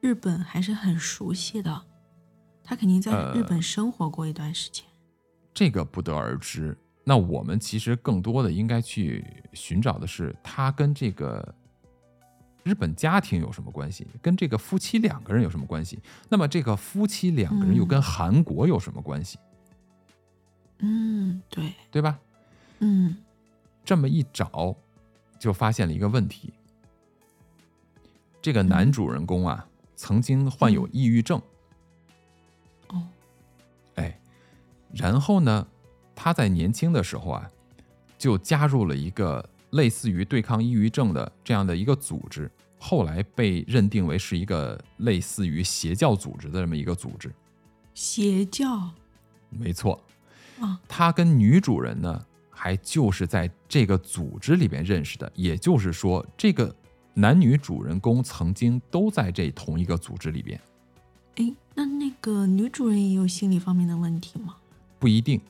[0.00, 1.86] 日本还是很熟悉的，
[2.62, 4.84] 他肯定在日本生活过一段时间。
[5.54, 6.76] 这个不得而知。
[7.02, 9.24] 那我们其实更多的应该去
[9.54, 11.54] 寻找的是他跟这个
[12.64, 15.98] 日本家庭有什么关系，跟这个夫妻两个人有什么关系？
[16.28, 19.38] 那么这个夫妻两个人又跟韩国有什么关系？
[20.78, 22.18] 嗯，对，对吧？
[22.80, 23.16] 嗯，
[23.84, 24.74] 这么一找，
[25.38, 26.52] 就发现了一个问题：
[28.42, 31.40] 这个男主人公啊，曾经患有抑郁症。
[32.88, 33.06] 哦，
[33.94, 34.18] 哎，
[34.92, 35.66] 然后呢？
[36.16, 37.50] 他在年轻的时候啊，
[38.16, 39.44] 就加入了一个
[39.74, 47.32] 类似于对抗抑郁症的这样的一个组织，后来被认定为是一个类似于邪教组织的这么一个组织。
[47.94, 48.90] 邪教，
[49.50, 50.02] 没错。
[50.60, 56.74] 啊，他跟女主人呢，还就是在这个组织里边认识的，也就是说，这个
[57.12, 60.60] 男女主人公曾经都在这同一个组织里边。
[61.36, 64.54] 哎，那那个女主人也有心理方面的问题吗？
[65.00, 65.40] 不一定。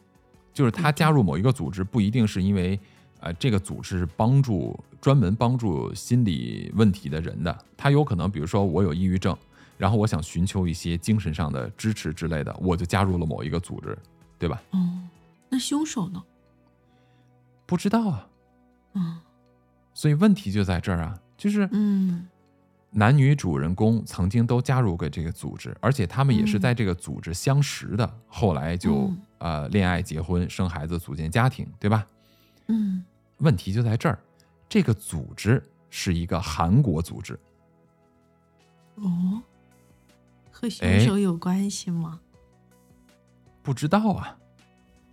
[0.54, 2.78] 就是她加入某一个组织，不一定是因为，
[3.24, 7.58] 呃，这个组织是帮助专门帮助心理问题的人的。
[7.74, 9.34] 他有可能，比如说我有抑郁症，
[9.78, 13.96] 然后我想寻求一些精神上的支持之类的，我就加入了某一个组织，
[14.38, 14.62] 对吧？
[14.72, 14.78] 哦，
[15.48, 16.22] 那凶手呢？
[17.64, 18.28] 不知道啊。
[18.92, 19.18] 嗯。
[19.94, 22.28] 所以问题就在这儿啊，就是嗯。
[22.96, 32.06] 男女主人公曾经都加入过这个组织，而且他们也是在这个组织相识的，后来就呃恋爱、结婚、生孩子、组建家庭，对吧？
[32.68, 33.02] 嗯。
[33.44, 34.18] 问题就在这儿，
[34.68, 37.38] 这个组织是一个韩国组织。
[38.96, 39.42] 哦，
[40.50, 42.20] 和凶手有关系吗？
[43.62, 44.38] 不知道啊。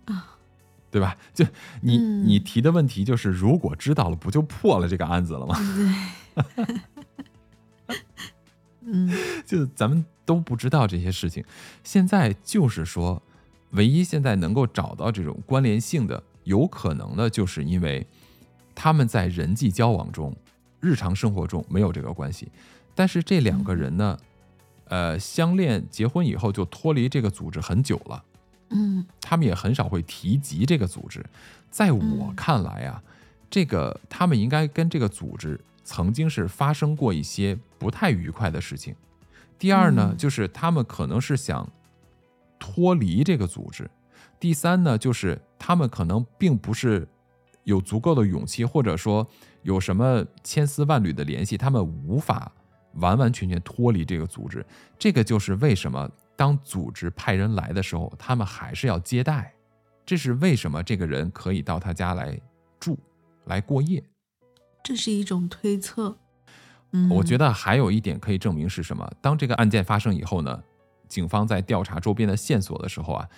[0.06, 0.38] 啊，
[0.90, 1.16] 对吧？
[1.32, 1.44] 就
[1.80, 5.56] 你你提的问题就是，如果知道了，不就破了这个案子了吗？
[6.36, 6.80] 对。
[8.84, 9.08] 嗯，
[9.46, 11.44] 就咱们都不知道这些事情，
[11.84, 13.22] 现在就是说，
[13.70, 18.06] 唯一现在能够找到这种关联性的，有可能呢，就是因为
[18.74, 20.34] 他们在人际交往中、
[20.80, 22.50] 日常生活中没有这个关系，
[22.94, 24.18] 但是这两个人呢，
[24.86, 28.24] 呃，相恋结婚以后就脱离这个组织很久了，
[28.70, 31.24] 嗯，他们也很少会提及这个组织，
[31.70, 33.02] 在我看来啊，
[33.50, 35.60] 这个他们应该跟这个组织。
[35.84, 38.94] 曾经是发生过一些不太愉快的事情。
[39.58, 41.68] 第二呢，就是他们可能是想
[42.56, 43.90] 脱离这个组织。
[44.42, 47.06] 第三呢，就是他们可能并不是
[47.62, 49.24] 有足够的勇气，或者说
[49.62, 52.50] 有什么千丝万缕的联系，他们无法
[52.94, 54.66] 完完全全脱离这个组织。
[54.98, 59.54] 这个就是为什么当组织派人来的时候，他们还是要接待。
[60.04, 62.36] 这是为什么这个人可以到他家来
[62.80, 62.98] 住、
[63.44, 64.02] 来过夜。
[64.82, 66.18] 这是一种推测，
[66.90, 69.08] 嗯我觉得还有一点可以证明是什么？
[69.20, 70.60] 当这个案件发生以后呢，
[71.06, 73.28] 警方在调查周边的线索的时候啊，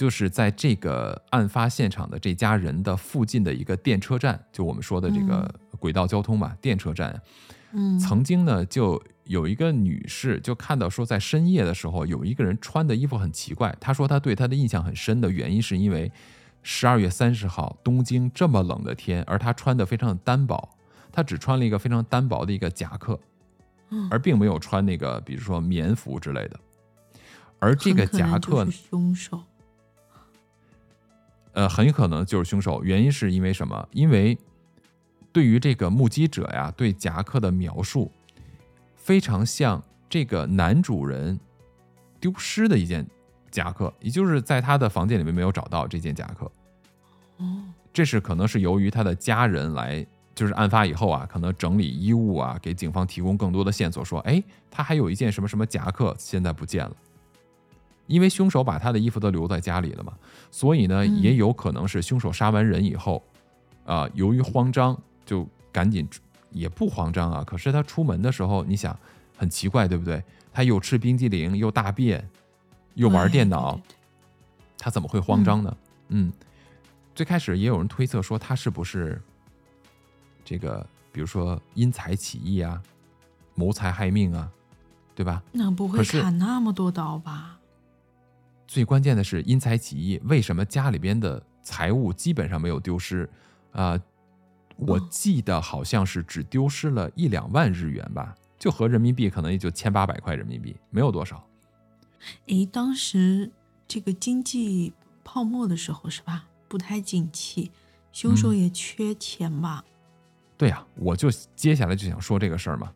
[0.00, 7.20] 就是在这个案发现场的这家人的附近的一个电车站，就我们说的这个轨道交通嘛，电车站，
[7.72, 16.10] 嗯，曾经呢就有一个女士就看到说，在深夜的时候有一个人穿的衣服很奇怪，她说她对她的印象很深的原因是因为
[16.62, 20.66] 十二月三十号东京这么冷的天，而她穿的非常的单薄。
[21.12, 23.20] 她只穿了一个非常单薄的一个夹克，
[24.10, 26.58] 而并没有穿那个，比如说棉服之类的。
[27.58, 29.42] 而这个夹克，凶手，
[31.52, 32.82] 呃，很有可能就是凶手。
[32.84, 33.88] 原因是因为什么？
[33.92, 34.36] 因为
[35.32, 38.10] 对于这个目击者呀，对夹克的描述
[38.96, 41.38] 非常像这个男主人
[42.18, 43.06] 丢失的一件
[43.50, 46.50] 夹克，也就是在他的房间里面没有找到这件夹克。
[47.38, 50.06] 哦，这是可能是由于他的家人来。
[50.32, 56.96] 就是案发以后啊，可能整理衣物啊，给警方提供更多的线索，说，哎，他还有一件什么什么夹克，现在不见了。
[58.10, 60.12] 因为凶手把他的衣服都留在家里了嘛，
[60.50, 63.22] 所以呢，也有可能是凶手杀完人以后，
[63.86, 66.08] 啊，由于慌张，就赶紧，
[66.50, 67.44] 也不慌张啊。
[67.46, 68.98] 可是他出门的时候，你想，
[69.36, 70.20] 很奇怪，对不对？
[70.52, 72.28] 他又吃冰激凌，又大便，
[72.94, 73.80] 又玩电脑，
[74.76, 75.76] 他怎么会慌张呢？
[76.08, 76.32] 嗯，
[77.14, 79.22] 最开始也有人推测说，他是不是？
[80.44, 82.82] 这个，比如说因财起意啊，
[83.54, 84.50] 谋财害命啊，
[85.14, 85.40] 对吧？
[85.52, 87.59] 那不会砍那么多刀吧？
[88.70, 93.28] 最关键的是因财起意，为什么家里边的财物基本上没有丢失？
[93.72, 94.00] 啊，
[94.76, 101.44] 我记得好像是只丢失了一两万日元吧，就合人民币可能也就千八百块人民币，没有多少。
[102.46, 103.50] 诶，当时
[103.88, 104.92] 这个经济
[105.24, 106.44] 泡沫的时候是吧？
[106.68, 107.72] 不太景气，
[108.12, 109.84] 凶手也缺钱吧？
[110.56, 112.92] 对呀，我就接下来就想说这个事儿嘛。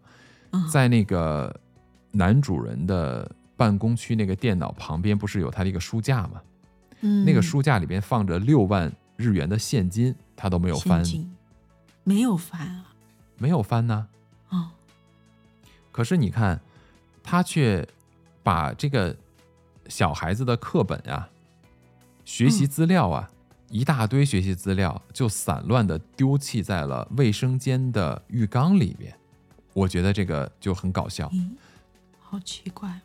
[0.52, 1.52] 嗯在那个
[2.12, 6.42] 男主人的办公区那个电脑旁边，不是有他的一个书架吗？
[7.00, 11.04] 嗯，那个书架里边放着六万日元的现金，他都没有翻，
[12.02, 12.90] 没有翻啊。
[13.36, 14.08] 没有翻呢。
[14.50, 14.70] 哦，
[15.90, 16.60] 可是你看，
[17.22, 17.86] 他却
[18.42, 19.14] 把这个
[19.88, 21.28] 小孩子的课本啊、
[22.24, 23.30] 学习资料啊，
[23.70, 29.14] 一大堆学习资料就散乱的丢弃在了卫生间的浴缸里面。
[29.72, 31.28] 我觉得这个就很搞笑。
[31.30, 31.50] 咦，
[32.20, 33.00] 好奇怪。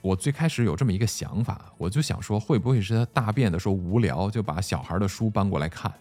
[0.00, 5.92] 我最开始有这么一个想法，我就想说，会不会是他大便的时候无聊，就把小孩的书搬过来看？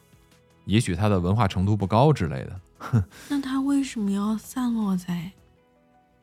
[0.65, 3.03] 也许他的文化程度不高之类的。
[3.29, 5.31] 那他为什么要散落在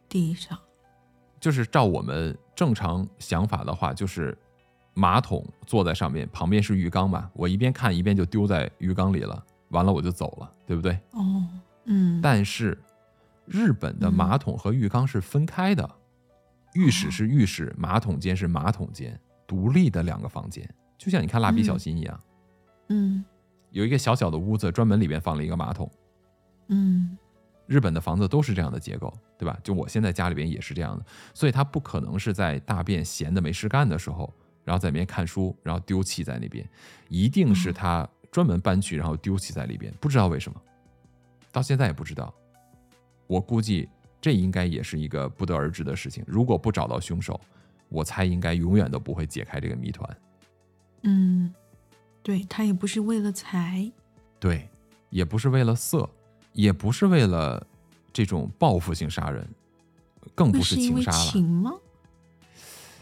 [0.08, 0.56] 地上？
[1.40, 4.36] 就是照我们正常想法的话，就是
[4.94, 10.92] 马桶坐在上面，旁边是浴缸嘛，我一边看一边就丢在浴缸里了，完了我就走了，对不对？
[11.10, 11.44] 哦，
[11.86, 12.80] 嗯，但是
[13.46, 15.90] 日本的马桶和浴缸是分开的，
[16.74, 20.68] 浴室是浴室，马桶间是马桶间，独立的两个房间，
[20.98, 22.20] 就像你看蜡笔小新一样，
[22.90, 23.24] 嗯。
[23.70, 25.90] 有一个小小的屋子，专门里边放了一个马桶。
[26.68, 27.18] 嗯。
[27.66, 29.58] 日本的房子都是这样的结构，对吧？
[29.64, 34.32] 就我现在家里边也是这样的，所以他不可能是在大便闲的没事干的时候，
[34.64, 36.68] 然后在那边看书，然后丢弃在那边，
[37.08, 40.60] 一定是他专门搬去，然后丢弃在里边，不知道为什么，
[41.50, 42.32] 到现在也不知道。
[43.26, 43.88] 我估计
[44.24, 46.24] 这应该也是一个不得而知的事情。
[46.26, 47.38] 如果不找到凶手，
[47.90, 50.16] 我猜应该永远都不会解开这个谜团。
[51.02, 51.52] 嗯，
[52.22, 53.92] 对他也不是为了财，
[54.40, 54.66] 对，
[55.10, 56.08] 也不是为了色，
[56.54, 57.66] 也不是为了
[58.14, 59.46] 这种报复性杀人，
[60.34, 61.30] 更不是情杀了。
[61.30, 61.74] 情吗？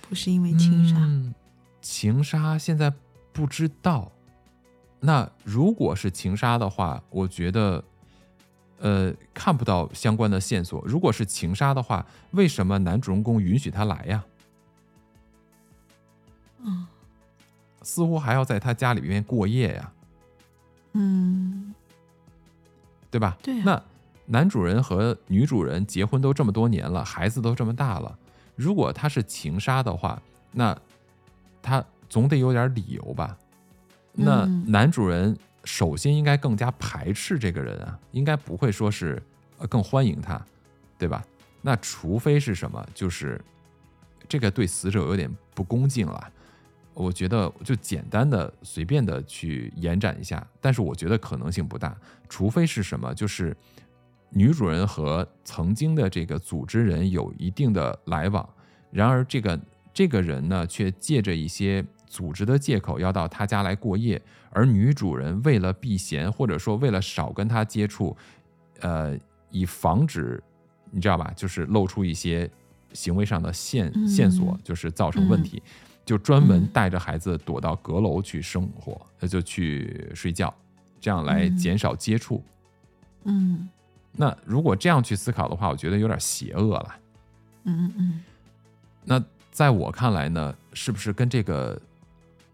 [0.08, 1.32] 不是因为情杀，嗯，
[1.80, 2.92] 情杀现在
[3.32, 4.10] 不知道。
[4.98, 7.84] 那如果是情杀的话，我觉得，
[8.82, 10.82] 呃，看不到相关的线索。
[10.84, 14.24] 如果是情杀的话，为什么男主人公允许他来呀？
[16.64, 16.86] 嗯
[17.82, 19.92] 似乎还要在他家里面过夜呀，
[20.92, 21.74] 嗯
[23.10, 23.36] 对吧？
[23.42, 23.82] 对啊那
[24.26, 28.16] 男主人和女主人结婚都这么多年了，孩子都这么大了，
[28.54, 30.22] 如果他是情杀的话，
[30.52, 30.76] 那
[31.60, 33.36] 他总得有点理由吧？
[34.12, 39.22] 那嗯男主人首先应该更加排斥这个人啊，应该不会说是
[39.58, 40.44] 呃更欢迎他，
[40.98, 41.24] 对吧？
[41.60, 43.40] 那除非是什么，就是
[44.28, 46.32] 这个对死者有点不恭敬了。
[46.94, 51.96] 我觉得就简单的、随便的去延展一下，但是我觉得可能性不大，
[52.28, 53.56] 除非是什么，就是
[54.28, 58.46] 女主人和曾经的这个组织人有一定的来往，
[58.90, 59.58] 然而这个
[59.94, 61.82] 这个人呢，却借着一些
[62.12, 68.14] 组织的借口要到他家来过夜，而女主人为了避嫌，或者说为了少跟他接触，
[68.80, 69.18] 呃，
[69.50, 70.38] 以防止
[70.90, 72.48] 你知道吧，就是露出一些
[72.92, 74.06] 行为上的线嗯。
[74.06, 75.62] 线索，就是造成问题，
[76.04, 80.54] 就专门嗯带着孩子躲到阁楼去生活，呃就去睡觉，
[81.00, 81.56] 这样来嗯。
[81.56, 82.44] 减少接触。
[83.24, 83.66] 嗯。
[84.14, 86.94] 那如果这样去思考的话，我觉得有点邪恶了。
[87.64, 88.20] 嗯嗯嗯。
[89.02, 91.80] 那在我看来呢，是不是跟这个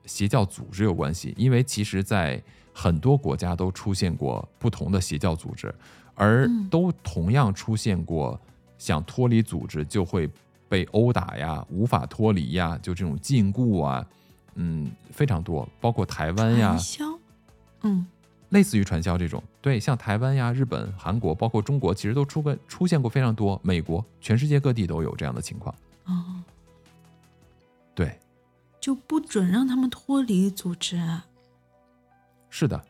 [0.09, 1.33] 邪教组织有关系？
[1.37, 2.43] 因为其实，在
[2.73, 5.73] 很多国家都出现过不同的邪教组织，
[6.15, 6.69] 而嗯。
[6.69, 8.41] 都同样出现过
[8.79, 10.29] 想脱离组织就会
[10.69, 14.07] 被殴打呀、无法脱离呀，就这种禁锢啊，
[14.55, 16.77] 嗯，非常多，包括台湾呀
[17.83, 18.07] 嗯。
[18.51, 25.75] 类似于传销这种，对，像台湾呀、日本、韩国，包括中国，其实都出过出现过非常多，美国，全世界各地都有这样的情况。
[26.07, 26.43] 哦，
[27.95, 28.19] 对，
[28.89, 31.27] 就不准让他们脱离组织啊？
[32.49, 32.83] 是的，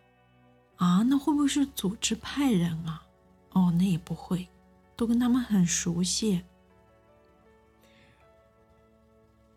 [0.76, 3.02] 啊那会不会是组织派人啊？
[3.50, 4.46] 哦，那也不会，
[4.94, 6.44] 都跟他们很熟悉。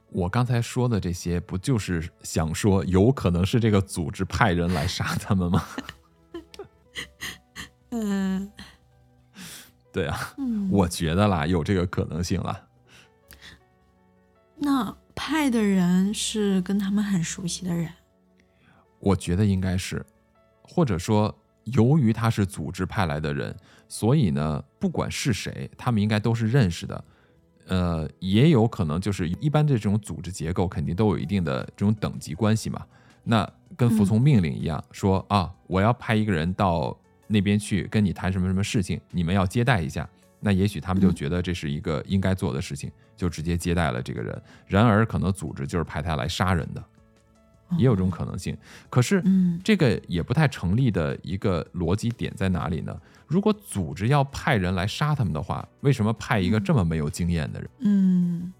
[0.10, 5.64] 我刚才说的这些，不就是想说有可能是这个组织派人来杀他们吗？
[7.94, 8.52] 嗯
[9.92, 12.68] 对啊，嗯，我觉得啦，有这个可能性啦。
[14.56, 17.90] 那派的人是跟他们很熟悉的人。
[19.00, 20.06] 我觉得应该是，
[20.62, 21.34] 或者说，
[21.64, 23.56] 由于他是组织派来的人，
[23.88, 27.04] 所以呢，不管是谁，他们应该都是认识的。
[27.68, 32.86] 呃，也有可能就是一般这种组织结构肯定都有一定的这种等级关系嘛。
[33.24, 36.96] 那跟服从命令一样，说啊，我要派一个人到
[37.28, 40.08] 那边去跟你谈什么什么事情，你们要接待一下。
[40.40, 42.92] 那也许他们就嗯觉得这是一个应该做的事情，
[43.22, 44.42] 就直接接待了这个人。
[44.66, 46.84] 然而，可能组织就是派他来杀人的。
[47.78, 48.58] 也有这种可能性。
[48.90, 53.00] 可是，嗯这个也不太成立的一个逻辑点在哪里呢？
[53.28, 57.70] 如果组织要派人来杀他们的话，为什么派一个这么没有经验的人？
[57.82, 58.52] 嗯，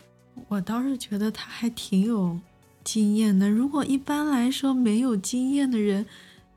[0.48, 2.40] 我倒是觉得他还挺有
[2.84, 3.50] 经验的。
[3.50, 6.06] 如果一般来说没有经验的人，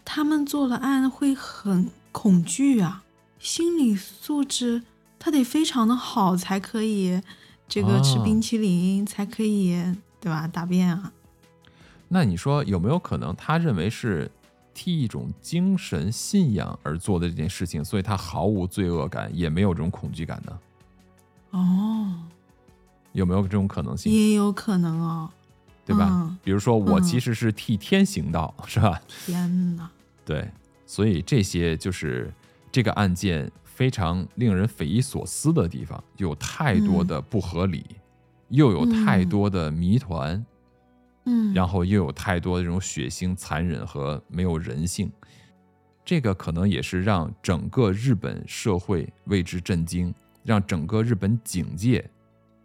[0.04, 3.02] 他们做了案会很恐惧啊，
[3.40, 4.82] 心理素质
[5.18, 7.20] 他得非常的好才可以，
[7.68, 9.74] 这个吃哦冰淇淋、才可以，
[10.20, 10.46] 对吧？
[10.46, 11.12] 大便啊，
[12.08, 14.30] 那你说有没有可能他认为是
[14.72, 20.58] 替一种精神信仰而做的这件事情，所以他毫无罪恶感，也没有这种恐惧感呢？
[21.50, 22.14] 哦，
[23.12, 24.12] 有没有这种可能性？
[24.12, 25.30] 也有可能哦。
[25.86, 26.08] 对吧？
[26.10, 28.98] 嗯比如说我嗯其实是替天行道，是吧？
[29.26, 29.90] 天哪，
[30.24, 30.50] 对，
[30.86, 32.32] 所以这些就是
[32.72, 37.84] 这个案件非常令人匪夷所思的地方，有太多的不合理，
[38.48, 40.46] 又有太多的谜团，
[41.26, 45.10] 嗯，然后又有太多的这种血腥、残忍和没有人性。
[46.04, 50.14] 这个可能也是让整个日本社会为之震惊，
[50.44, 52.08] 让整个日本警界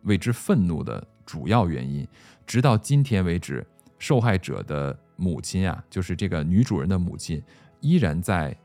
[0.04, 2.08] 为之愤怒的主要原因。
[2.46, 3.66] 直到今天为止，
[3.98, 7.42] 受害者的母亲啊，就是这个女主人的母亲，
[7.80, 8.56] 依然在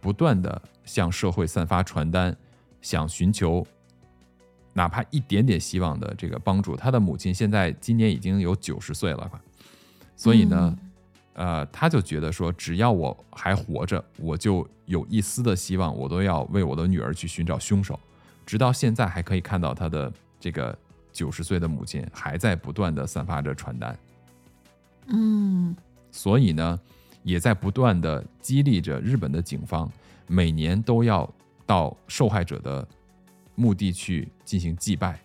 [0.00, 2.36] 不断的向社会散发传单，
[2.80, 3.66] 想寻求
[4.72, 6.76] 哪怕一点点希望的这个帮助。
[6.76, 9.40] 他的母亲现在今年已经有九十岁了吧，
[10.14, 10.78] 所以呢，
[11.34, 17.98] 呃，他就觉得说，只要我还活着，我就有一丝的希望，我都要为我的女儿去寻找凶手。
[18.44, 20.76] 直到现在，还可以看到他的这个
[21.10, 23.98] 九十岁的母亲还在不断的散发着传单，
[25.08, 25.74] 嗯
[26.12, 26.78] 所以呢，
[27.26, 29.90] 也在不断的激励着日本的警方，
[30.28, 31.28] 每年都要
[31.66, 32.86] 到受害者的
[33.56, 35.20] 墓地去进行祭拜，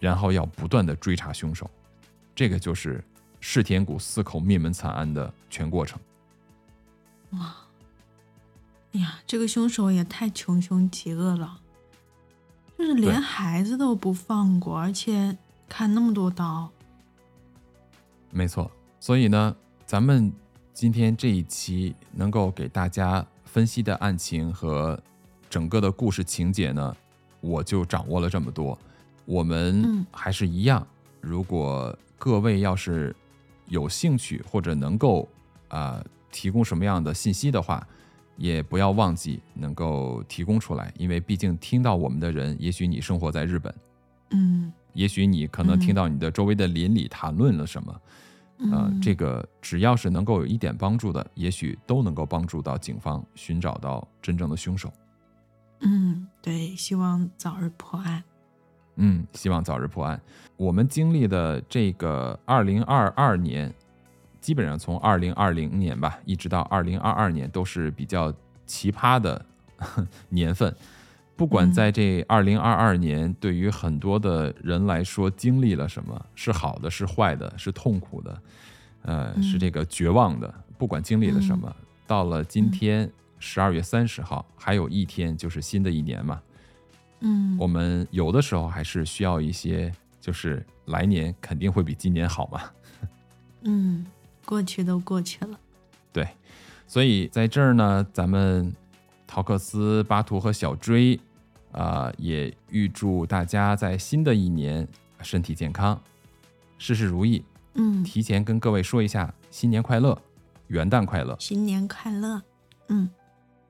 [0.00, 1.70] 然后要不断的追查凶手。
[2.34, 3.02] 这个就是
[3.38, 6.00] 世田谷四口灭门惨案的全过程。
[7.30, 7.54] 哇，
[8.94, 11.60] 哎呀，这个凶手也太穷凶极恶了，
[12.76, 15.38] 就是连孩子都不放过，而且
[15.68, 16.68] 砍那么多刀。
[18.32, 19.54] 没错，所以呢，
[19.86, 20.32] 咱们
[20.74, 25.00] 今天这一期能够给大家分析的案情和
[25.48, 26.94] 整个的故事情节呢，
[27.40, 28.76] 我就掌握了这么多。
[29.24, 30.84] 我们嗯还是一样，
[31.20, 33.14] 如果各位要是
[33.68, 35.28] 有兴趣或者能够
[35.68, 37.86] 啊、呃提供什么样的信息的话，
[38.36, 43.72] 也不要忘记能够提供出来，因为毕竟听到我们的人，也许你生活在日本，
[44.30, 48.00] 嗯也许你可能嗯听到你的周围的邻里谈论了什么。
[48.72, 54.92] 呃嗯，，这个只要是能够有一点帮助的，也许都能够帮助到警方寻找到真正的凶手。
[55.80, 58.22] 嗯，对，希望早日破案。
[58.96, 60.20] 嗯，希望早日破案。
[60.56, 63.72] 我们经历的这个二零二二年，
[64.40, 68.32] 基本上从二零二零年吧，一直到二零二二年，都是比较
[68.66, 69.44] 奇葩的
[70.30, 70.74] 年份。
[71.36, 78.42] 不管嗯在这二零二二年，对于很多的人来说，经历了什么，是好的，是坏的，是痛苦的，
[79.02, 80.52] 呃，嗯是这个绝望的。
[80.78, 81.74] 不管经历了什么，
[82.06, 86.40] 到了今天十二月三十号，还有一天就是新的一年嘛。
[87.20, 92.60] 嗯，我们有的时候还是需要一些，就是来年肯定会比今年好嘛。
[93.62, 94.04] 嗯，
[94.44, 95.58] 过去都过去了。
[96.12, 96.28] 对，
[96.86, 98.74] 所以在这儿呢，咱们
[99.26, 101.18] 陶克斯、巴图和小追，
[101.74, 104.86] 啊、也预祝大家在新的一年
[105.20, 106.00] 身体健康，
[106.78, 107.44] 事事如意。
[107.74, 110.16] 嗯，提前跟各位说一下，新年快乐，
[110.68, 111.36] 元旦快乐！
[111.40, 112.40] 新年快乐。
[112.88, 113.10] 嗯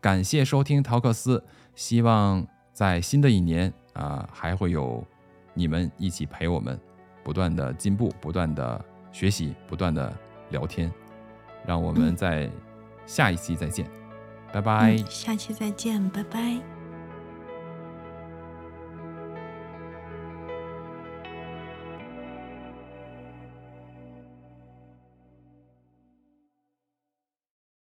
[0.00, 1.42] 感谢收听陶克斯，
[1.74, 5.02] 希望在新的一年啊、还会有
[5.54, 6.78] 你们一起陪我们，
[7.22, 10.14] 不断的进步，不断的学习，不断的
[10.50, 10.92] 聊天，
[11.66, 12.50] 让我们嗯在
[13.06, 13.88] 下一期再见，
[14.52, 14.92] 拜拜。
[14.92, 16.73] 嗯，下期再见，拜拜。